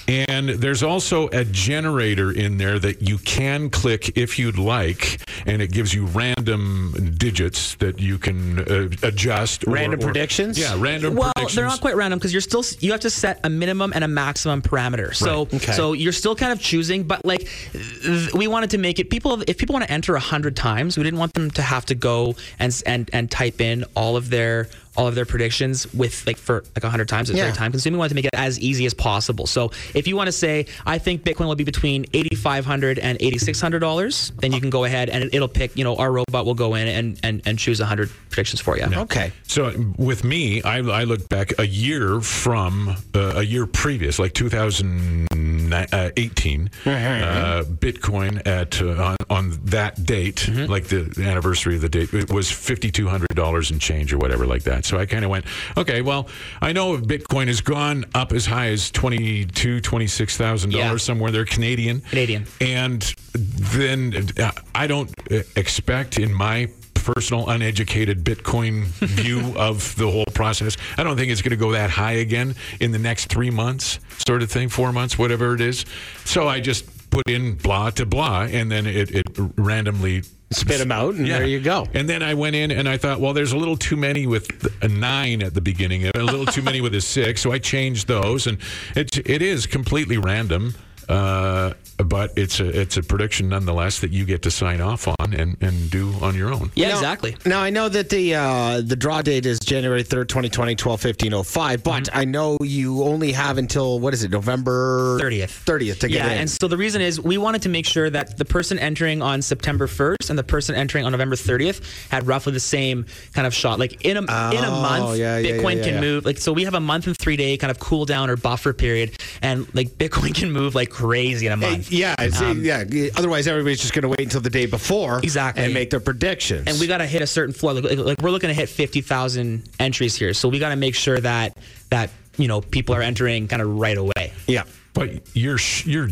[0.08, 5.60] And there's also a generator in there that you can click if you'd like, and
[5.62, 9.64] it gives you random digits that you can uh, adjust.
[9.66, 10.58] Random or- predictions?
[10.58, 11.56] Yeah, random Well, predictions.
[11.56, 14.08] they're not quite random because you're still you have to set a minimum and a
[14.08, 15.14] maximum parameter.
[15.14, 15.54] So Right.
[15.54, 15.72] Okay.
[15.72, 19.42] so you're still kind of choosing, but like th- we wanted to make it people
[19.46, 21.94] if people want to enter a hundred times, we didn't want them to have to
[21.94, 26.36] go and and and type in all of their all of their predictions with like
[26.36, 27.44] for like 100 times it's Yeah.
[27.44, 30.16] very time consuming we wanted to make it as easy as possible so if you
[30.16, 34.60] want to say i think bitcoin will be between 8500 and 8600 dollars then you
[34.60, 37.42] can go ahead and it'll pick you know our robot will go in and and,
[37.46, 39.32] and choose 100 predictions for you Okay.
[39.46, 44.32] So with me, I, I look back a year from uh, a year previous, like
[44.34, 52.12] 2018, uh, Bitcoin at uh, on, on that date, like the anniversary of the date,
[52.14, 54.84] it was $5,200 and change or whatever like that.
[54.86, 55.44] So I kind of went,
[55.76, 56.28] okay, well,
[56.60, 60.96] I know Bitcoin has gone up as high as $22,000, $26,000 Yeah.
[60.96, 62.00] somewhere there, Canadian.
[62.02, 62.46] Canadian.
[62.60, 63.02] And
[63.34, 70.24] then uh, I don't uh, expect in my personal uneducated Bitcoin view of the whole
[70.34, 70.76] process.
[70.98, 74.00] I don't think it's going to go that high again in the next three months,
[74.26, 75.84] sort of thing, four months, whatever it is.
[76.24, 79.26] So I just put in blah to blah, and then it, it
[79.56, 81.38] randomly spit them out, and Yeah.
[81.38, 81.86] there you go.
[81.94, 84.48] And then I went in and I thought, well, there's a little too many with
[84.82, 87.40] a nine at the beginning, a little too many with a six.
[87.40, 88.58] So I changed those, and
[88.94, 90.74] it it is completely random.
[91.08, 95.32] Uh, but it's a it's a prediction nonetheless that you get to sign off on
[95.32, 96.70] and, and do on your own.
[96.74, 97.36] Yeah, Now- exactly.
[97.46, 101.00] Now I know that the uh, the draw date is January third, twenty twenty, twelve
[101.00, 101.82] fifteen oh five.
[101.82, 102.18] But Mm-hmm.
[102.18, 105.48] I know you only have until what is it, November 30th.
[105.50, 106.38] Thirtieth to get Yeah, in.
[106.40, 109.40] and so the reason is we wanted to make sure that the person entering on
[109.40, 111.80] September 1st and the person entering on November 30th
[112.10, 113.78] had roughly the same kind of shot.
[113.78, 116.00] Like in a in a Oh, month, yeah, yeah, Bitcoin yeah, can yeah.
[116.00, 116.24] move.
[116.26, 118.72] Like so, we have a month and three day kind of cool down or buffer
[118.74, 121.92] period, and like Bitcoin can move like crazy in a month.
[121.92, 122.84] yeah, it's, um, yeah.
[123.16, 125.64] Otherwise, everybody's just going to wait until the day before, Exactly.
[125.64, 126.66] and make their predictions.
[126.66, 127.74] and we got to hit a certain floor.
[127.74, 130.76] Like, like, like, we're looking to hit fifty thousand entries here, so we got to
[130.76, 131.56] make sure that
[131.90, 134.32] that you know people are entering kind of right away.
[134.46, 134.62] yeah.
[134.96, 136.08] But you're sh- you're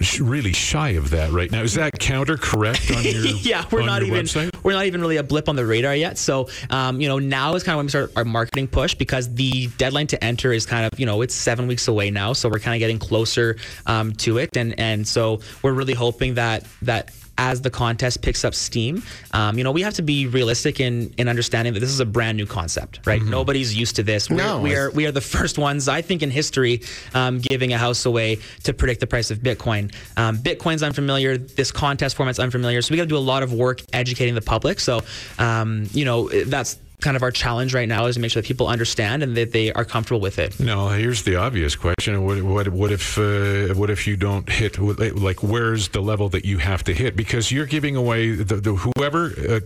[0.00, 1.62] sh- really shy of that right now.
[1.62, 3.12] Is that counter correct on your
[3.42, 4.50] yeah, we're not even website?
[4.64, 6.18] we're not even really a blip on the radar yet.
[6.18, 9.32] So, um, you know, now is kind of when we start our marketing push because
[9.34, 12.32] the deadline to enter is kind of you know it's seven weeks away now.
[12.32, 13.56] So we're kind of getting closer
[13.86, 17.12] um, to it, and and so we're really hoping that that.
[17.36, 21.12] As the contest picks up steam, um, you know we have to be realistic in
[21.18, 23.20] in understanding that this is a brand new concept, right?
[23.22, 24.30] Nobody's used to this.
[24.30, 26.82] We're, No, we are we are the first ones, I think, in history
[27.12, 29.92] um, giving a house away to predict the price of Bitcoin.
[30.16, 31.36] Um, Bitcoin's unfamiliar.
[31.36, 32.82] This contest format's unfamiliar.
[32.82, 34.78] So we got to do a lot of work educating the public.
[34.80, 35.00] So,
[35.38, 38.48] um, you know, that's kind of our challenge right now is to make sure that
[38.48, 40.58] people understand and that they are comfortable with it.
[40.58, 44.78] No, here's the obvious question: What what what if uh, what if you don't hit?
[44.78, 47.14] Like, where's the level that you have to hit?
[47.14, 49.60] Because you're giving away the, the whoever uh,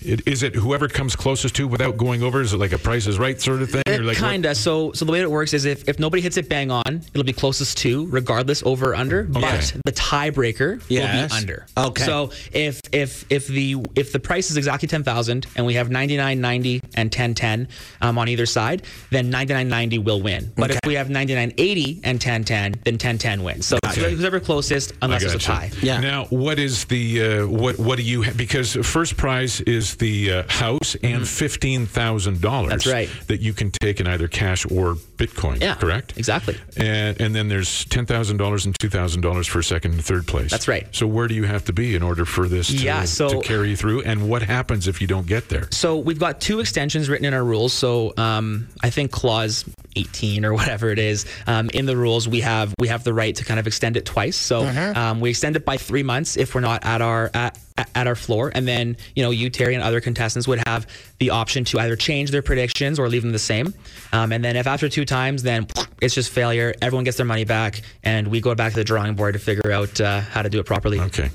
[0.00, 2.40] it, is it whoever comes closest to without going over.
[2.40, 3.82] Is it like a Price is Right sort of thing?
[3.88, 4.54] Or like Kinda.
[4.54, 7.24] So, so the way it works is if, if nobody hits it bang on, it'll
[7.24, 9.24] be closest to, regardless over or under.
[9.24, 11.66] But the tiebreaker will be under.
[11.76, 12.04] Okay.
[12.04, 15.90] So if if if the if the price is exactly ten thousand and we have
[15.90, 17.68] ninety nine ninety and ten ten
[18.00, 20.52] um, on either side, then ninety nine ninety will win.
[20.56, 23.66] But if we have ninety nine eighty and ten ten, then ten ten wins.
[23.66, 24.14] So Okay.
[24.14, 25.70] whoever closest, I unless it's a tie.
[25.82, 26.00] Yeah.
[26.00, 27.78] Now, what is the uh, what?
[27.78, 28.22] What do you?
[28.24, 32.64] Ha- because first prize is the uh, house and fifteen thousand dollars.
[32.64, 32.70] Mm-hmm.
[32.70, 33.10] That's right.
[33.28, 35.60] That you can take in either cash or Bitcoin.
[35.60, 35.74] Yeah.
[35.74, 36.14] Correct.
[36.16, 36.56] Exactly.
[36.76, 40.26] And and then there's ten thousand dollars and two thousand dollars for second and third
[40.26, 40.50] place.
[40.50, 40.86] That's right.
[40.92, 43.46] So where do you have to be in order for this to, Yeah, so- to
[43.46, 44.02] carry through?
[44.02, 45.68] And what happens if you don't get there?
[45.70, 47.72] So we've got two extensions written in our rules.
[47.72, 49.64] So um, I think clause
[49.94, 53.32] 18 or whatever it is um, in the rules, we have we have the right
[53.36, 54.34] to kind of extend it twice.
[54.34, 54.66] So
[54.96, 57.56] um, we extend it by three months if we're not at our at,
[57.94, 60.88] at our floor, and then you know you Terry and other contestants would have
[61.20, 63.72] the option to either change their predictions or leave them the same.
[64.12, 65.68] Um, and then if after two times, then
[66.02, 66.74] it's just failure.
[66.82, 69.70] Everyone gets their money back, and we go back to the drawing board to figure
[69.70, 70.98] out uh, how to do it properly.
[70.98, 71.30] Okay.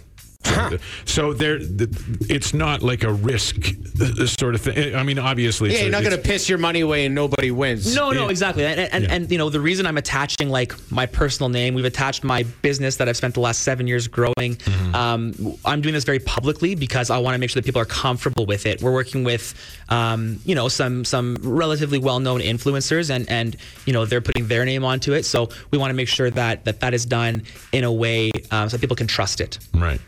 [1.05, 3.55] So there, it's not like a risk
[4.01, 4.95] uh, sort of thing.
[4.95, 7.95] I mean, obviously, Yeah, you're not going to piss your money away and nobody wins.
[7.95, 8.29] No, no, Yeah.
[8.29, 8.65] exactly.
[8.65, 9.13] And, and, Yeah.
[9.13, 12.97] and, you know, the reason I'm attaching like my personal name, we've attached my business
[12.97, 14.33] that I've spent the last seven years growing.
[14.55, 14.95] Mm-hmm.
[14.95, 17.85] Um, I'm doing this very publicly because I want to make sure that people are
[17.85, 18.81] comfortable with it.
[18.81, 19.53] We're working with,
[19.89, 24.65] um, you know, some some relatively well-known influencers, and and you know they're putting their
[24.65, 25.23] name onto it.
[25.25, 28.69] So we want to make sure that that that is done in a way um,
[28.69, 29.59] so people can trust it.
[29.73, 29.99] right.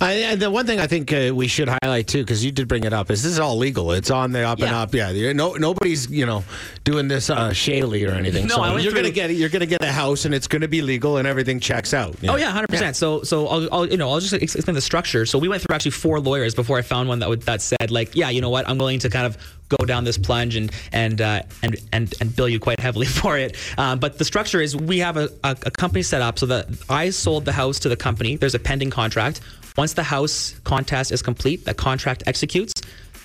[0.00, 2.68] I, and the one thing I think uh, we should highlight too, because you did
[2.68, 3.92] bring it up, is this is all legal.
[3.92, 4.94] It's on the up and up.
[4.94, 6.44] Yeah, no, nobody's you know
[6.84, 8.46] doing this uh, shadily or anything.
[8.46, 9.30] No, so you're gonna through- get.
[9.34, 12.14] You're gonna get a house, and it's gonna be legal, and everything checks out.
[12.28, 12.96] Oh yeah, hundred percent.
[12.96, 15.24] So so I'll, I'll you know I'll just explain the structure.
[15.24, 17.90] So we went through actually four lawyers before I found one that would that said
[17.90, 19.38] like yeah you know what I'm willing to kind of
[19.68, 23.38] go down this plunge and and uh, and and and bill you quite heavily for
[23.38, 23.56] it.
[23.78, 26.66] Um, but the structure is we have a, a, a company set up so that
[26.90, 28.36] I sold the house to the company.
[28.36, 29.40] There's a pending contract.
[29.76, 32.72] Once the house contest is complete, that contract executes.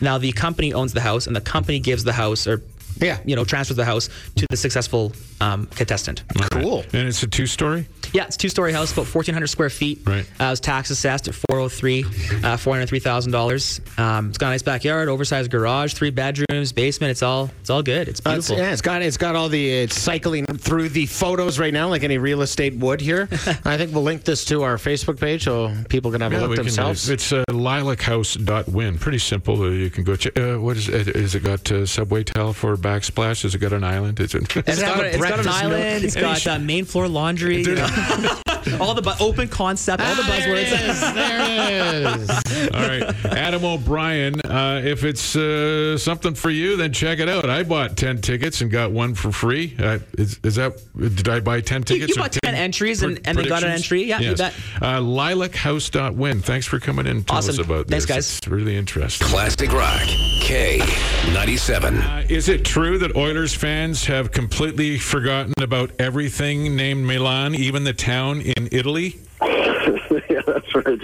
[0.02, 2.62] Now the company owns the house, and the company gives the house or
[2.99, 3.20] Yeah.
[3.26, 6.24] you know transfers the house to the successful um, contestant.
[6.52, 6.84] Cool.
[6.94, 7.88] And it's a two-story.
[8.14, 10.02] Yeah, it's a two-story house, about 1,400 square feet.
[10.06, 10.26] Right.
[10.39, 14.00] Uh, it was tax assessed at 403, uh, $403,000.
[14.00, 17.12] Um, it's got a nice backyard, oversized garage, three bedrooms, basement.
[17.12, 18.08] It's all it's all good.
[18.08, 18.58] It's Uh, it's- beautiful.
[18.66, 22.04] yeah, it's got it's got all the it's cycling through the photos right now, like
[22.04, 23.28] any real estate would here.
[23.66, 26.50] I think we'll link this to our Facebook page so people can have a look
[26.52, 27.10] we can- themselves.
[27.10, 28.98] it's uh, lilachouse.win.
[29.00, 29.62] Pretty simple.
[29.64, 30.38] Uh, you can go check.
[30.38, 31.08] Uh, what is it?
[31.10, 33.44] Is it got uh, subway tile for backsplash?
[33.44, 34.20] Has it got an island?
[34.20, 34.44] Is it?
[34.56, 35.48] It's got, have a it's got an breakfast nook?
[35.48, 36.04] island.
[36.04, 37.62] It's Any got sh- uh, main floor laundry.
[37.62, 37.88] you know.
[38.80, 41.14] all the bu- open concept, all the buzzwords.
[41.14, 42.30] there it is.
[42.74, 44.40] All right, Adam O'Brien.
[44.42, 47.50] Uh, if it's uh, something for you, then check it out.
[47.50, 49.76] I bought ten tickets and got one for free.
[49.80, 50.74] Uh, is, is that?
[50.98, 52.10] Did I buy ten tickets?
[52.10, 54.04] you or bought 10 entries and- and they got an entry.
[54.04, 54.54] Yeah, you bet.
[54.82, 56.42] Uh, LilacHouse.win.
[56.42, 57.24] Thanks for coming in.
[57.24, 57.52] Tell Awesome.
[57.52, 58.16] us about Thanks, this.
[58.16, 58.38] guys.
[58.38, 59.28] It's really interesting.
[59.28, 60.02] Classic Rock.
[60.42, 62.02] K97.
[62.04, 67.84] Uh, is it true that Oilers fans have completely forgotten about everything named Milan, even
[67.84, 69.20] the town in Italy?
[69.42, 71.00] yeah, that's right.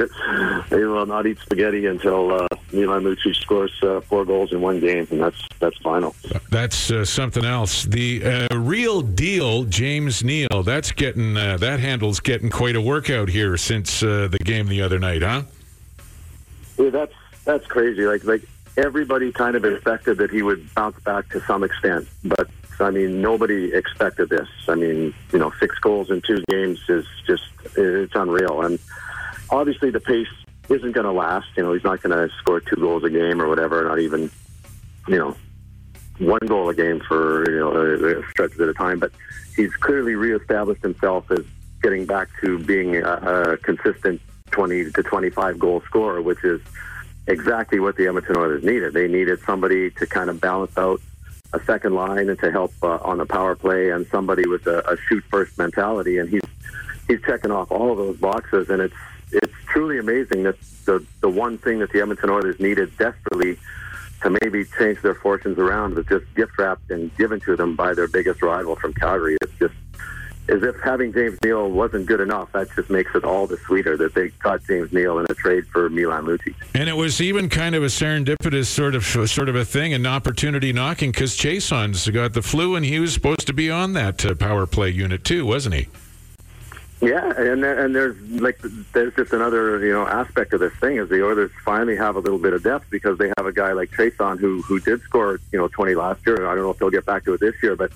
[0.70, 4.80] They will not eat spaghetti until uh, Milan Lucic scores uh, four goals in one
[4.80, 6.16] game, and that's that's final.
[6.50, 7.84] That's uh, something else.
[7.84, 10.64] The uh, real deal, James Neal.
[10.64, 14.82] That's getting uh, that handle's getting quite a workout here since uh, the game the
[14.82, 15.44] other night, huh?
[16.78, 17.14] Yeah, that's
[17.46, 18.06] that's crazy.
[18.06, 18.44] Like like
[18.76, 22.50] everybody kind of expected that he would bounce back to some extent, but
[22.80, 24.48] I mean nobody expected this.
[24.68, 27.44] I mean, you know, six goals in two games is just
[27.76, 28.80] it's unreal, and
[29.50, 30.28] obviously the pace
[30.70, 31.48] isn't going to last.
[31.56, 33.84] You know, he's not going to score two goals a game or whatever.
[33.84, 34.30] Not even
[35.08, 35.36] you know
[36.20, 39.12] one goal a game for you know a, a stretches at a time, but
[39.56, 41.44] he's clearly reestablished himself as
[41.82, 44.22] getting back to being a, a consistent
[44.52, 46.62] 20 to 25 goal scorer, which is
[47.28, 48.94] exactly what the Edmonton Oilers needed.
[48.94, 51.02] They needed somebody to kind of balance out
[51.58, 54.80] a second line and to help uh, on the power play, and somebody with a,
[54.90, 56.18] a shoot first mentality.
[56.18, 56.42] And he's
[57.08, 58.96] he's checking off all of those boxes, and it's
[59.32, 63.58] it's truly amazing that the the one thing that the Edmonton Oilers needed desperately
[64.22, 67.94] to maybe change their fortunes around was just gift wrapped and given to them by
[67.94, 69.38] their biggest rival from Calgary.
[69.42, 69.76] It's just
[70.50, 72.52] as if having James Neal wasn't good enough.
[72.54, 75.68] That just makes it all the sweeter that they got James Neal in a trade
[75.68, 76.56] for Milan Lucic.
[76.74, 80.06] And it was even kind of a serendipitous sort of sort of a thing, an
[80.06, 84.26] opportunity knocking because Chiasson's got the flu and he was supposed to be on that
[84.26, 85.88] uh, power play unit too, wasn't he?
[87.00, 88.60] Yeah, and and there's like
[88.94, 92.20] there's just another you know aspect of this thing is the Oilers finally have a
[92.20, 95.40] little bit of depth because they have a guy like Chason who who did score
[95.52, 96.48] you know 20 last year.
[96.48, 97.92] I don't know if they'll get back to it this year, but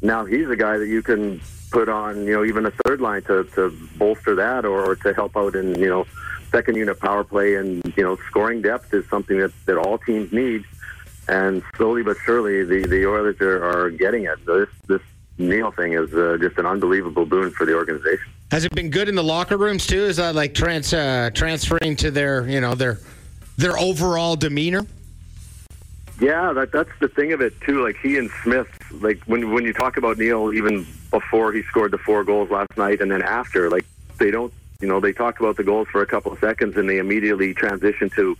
[0.00, 1.40] now he's a guy that you can
[1.76, 3.68] put on you know even a third line to to
[3.98, 6.06] bolster that or, or to help out in you know
[6.50, 10.32] second unit power play and you know scoring depth is something that that all teams
[10.32, 10.64] need.
[11.28, 14.38] And slowly but surely, the the Oilers are, are getting it.
[14.46, 15.02] This this
[15.38, 18.24] Neal thing is uh, just an unbelievable boon for the organization.
[18.50, 20.02] Has it been good in the locker rooms too?
[20.02, 23.00] Is that like trans uh, transferring to their you know their
[23.58, 24.86] their overall demeanor?
[26.20, 27.84] Yeah, that that's the thing of it too.
[27.84, 28.68] Like he and Smith,
[29.02, 32.76] like when when you talk about Neal, even before he scored the four goals last
[32.76, 33.84] night, and then after, like
[34.18, 36.88] they don't, you know, they talk about the goals for a couple of seconds, and
[36.88, 38.36] they immediately transition to.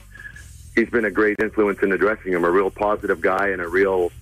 [0.75, 3.69] He's been a great influence in the dressing room, a real positive guy, and a
[3.69, 4.13] real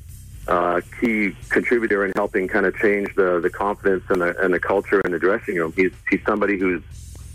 [0.46, 4.60] uh, key contributor in helping kind of change the the confidence and the and the
[4.60, 5.72] culture in the dressing room.
[5.74, 6.82] He's he's somebody who's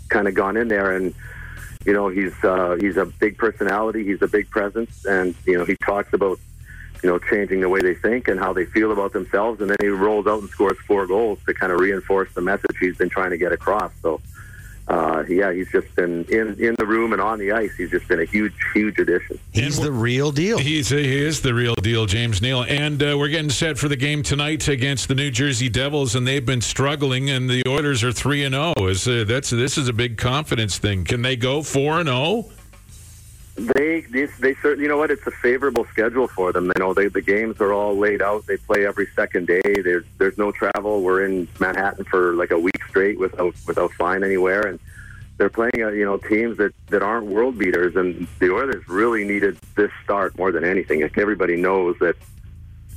[0.08, 1.14] kind of gone in there and
[1.84, 4.04] you know he's uh, he's a big personality.
[4.04, 6.38] He's a big presence, and you know he talks about
[7.02, 9.60] you know, changing the way they think and how they feel about themselves.
[9.60, 12.76] And then he rolls out and scores four goals to kind of reinforce the message
[12.78, 13.92] he's been trying to get across.
[14.02, 14.20] So,
[14.88, 17.72] uh, yeah, he's just been in, in the room and on the ice.
[17.76, 19.38] He's just been a huge, huge addition.
[19.52, 20.58] He's the real deal.
[20.58, 22.64] He's, he is the real deal, James Neal.
[22.64, 26.26] And uh, we're getting set for the game tonight against the New Jersey Devils, and
[26.26, 28.74] they've been struggling, and the Oilers are 3 and 0.
[28.88, 31.04] Is uh, that's This is a big confidence thing.
[31.04, 32.46] Can they go 4 and 0?
[33.56, 35.10] They, they, they certainly, you know what?
[35.10, 36.66] It's a favorable schedule for them.
[36.66, 38.46] You know, they, the games are all laid out.
[38.46, 39.60] They play every second day.
[39.64, 41.02] There's, there's no travel.
[41.02, 44.78] We're in Manhattan for like a week straight without, without flying anywhere, and
[45.36, 47.96] they're playing, uh, you know, teams that, that aren't world beaters.
[47.96, 51.02] And the Oilers really needed this start more than anything.
[51.02, 52.16] Like everybody knows that,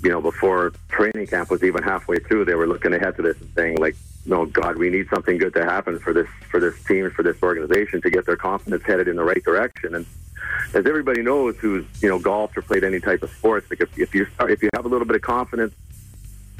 [0.03, 3.39] you know, before training camp was even halfway through, they were looking ahead to this
[3.39, 3.95] and saying, like,
[4.25, 7.41] no, God, we need something good to happen for this, for this team, for this
[7.41, 9.95] organization to get their confidence headed in the right direction.
[9.95, 10.05] And
[10.73, 13.97] as everybody knows who's you know golfed or played any type of sports, like if,
[13.97, 15.73] if you if you have a little bit of confidence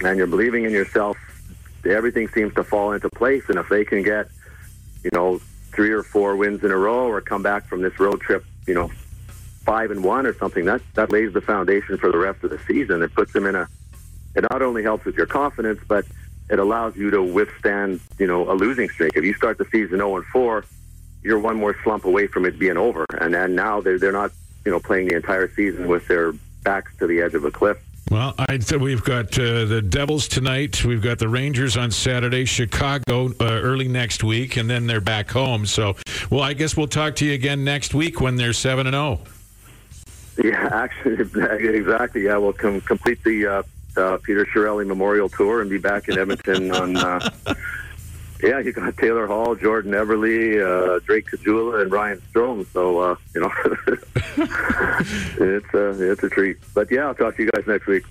[0.04, 1.18] and you're believing in yourself,
[1.86, 3.44] everything seems to fall into place.
[3.50, 4.28] And if they can get
[5.04, 5.40] you know
[5.74, 8.74] three or four wins in a row or come back from this road trip, you
[8.74, 8.90] know
[9.64, 12.60] five and one or something, that that lays the foundation for the rest of the
[12.68, 13.02] season.
[13.02, 13.68] It puts them in a.
[14.36, 16.06] It not only helps with your confidence, but
[16.50, 19.14] it allows you to withstand you know a losing streak.
[19.16, 20.66] If you start the season 0 and 4
[21.24, 23.06] you're one more slump away from it being over.
[23.20, 24.32] And then now they're they're not
[24.66, 27.78] you know playing the entire season with their backs to the edge of a cliff.
[28.12, 30.84] Well, I th- we've got uh, the Devils tonight.
[30.84, 35.32] We've got the Rangers on Saturday, Chicago uh, early next week, and then they're back
[35.32, 35.66] home.
[35.66, 35.96] So,
[36.30, 39.16] well, I guess we'll talk to you again next week when they're seven and oh.
[39.16, 39.28] zero.
[40.44, 41.14] Yeah, actually,
[41.78, 42.24] exactly.
[42.24, 43.64] Yeah, we'll com- complete the uh,
[43.96, 47.22] uh, Peter Chiarelli Memorial Tour and be back in Edmonton on.
[48.44, 52.66] Yeah, you got Taylor Hall, Jordan Eberle, uh, Drake Caggiula, and Ryan Strome.
[52.74, 53.52] So uh, you know,
[55.56, 56.58] it's uh, it's a treat.
[56.74, 58.04] But yeah, I'll talk to you guys next week.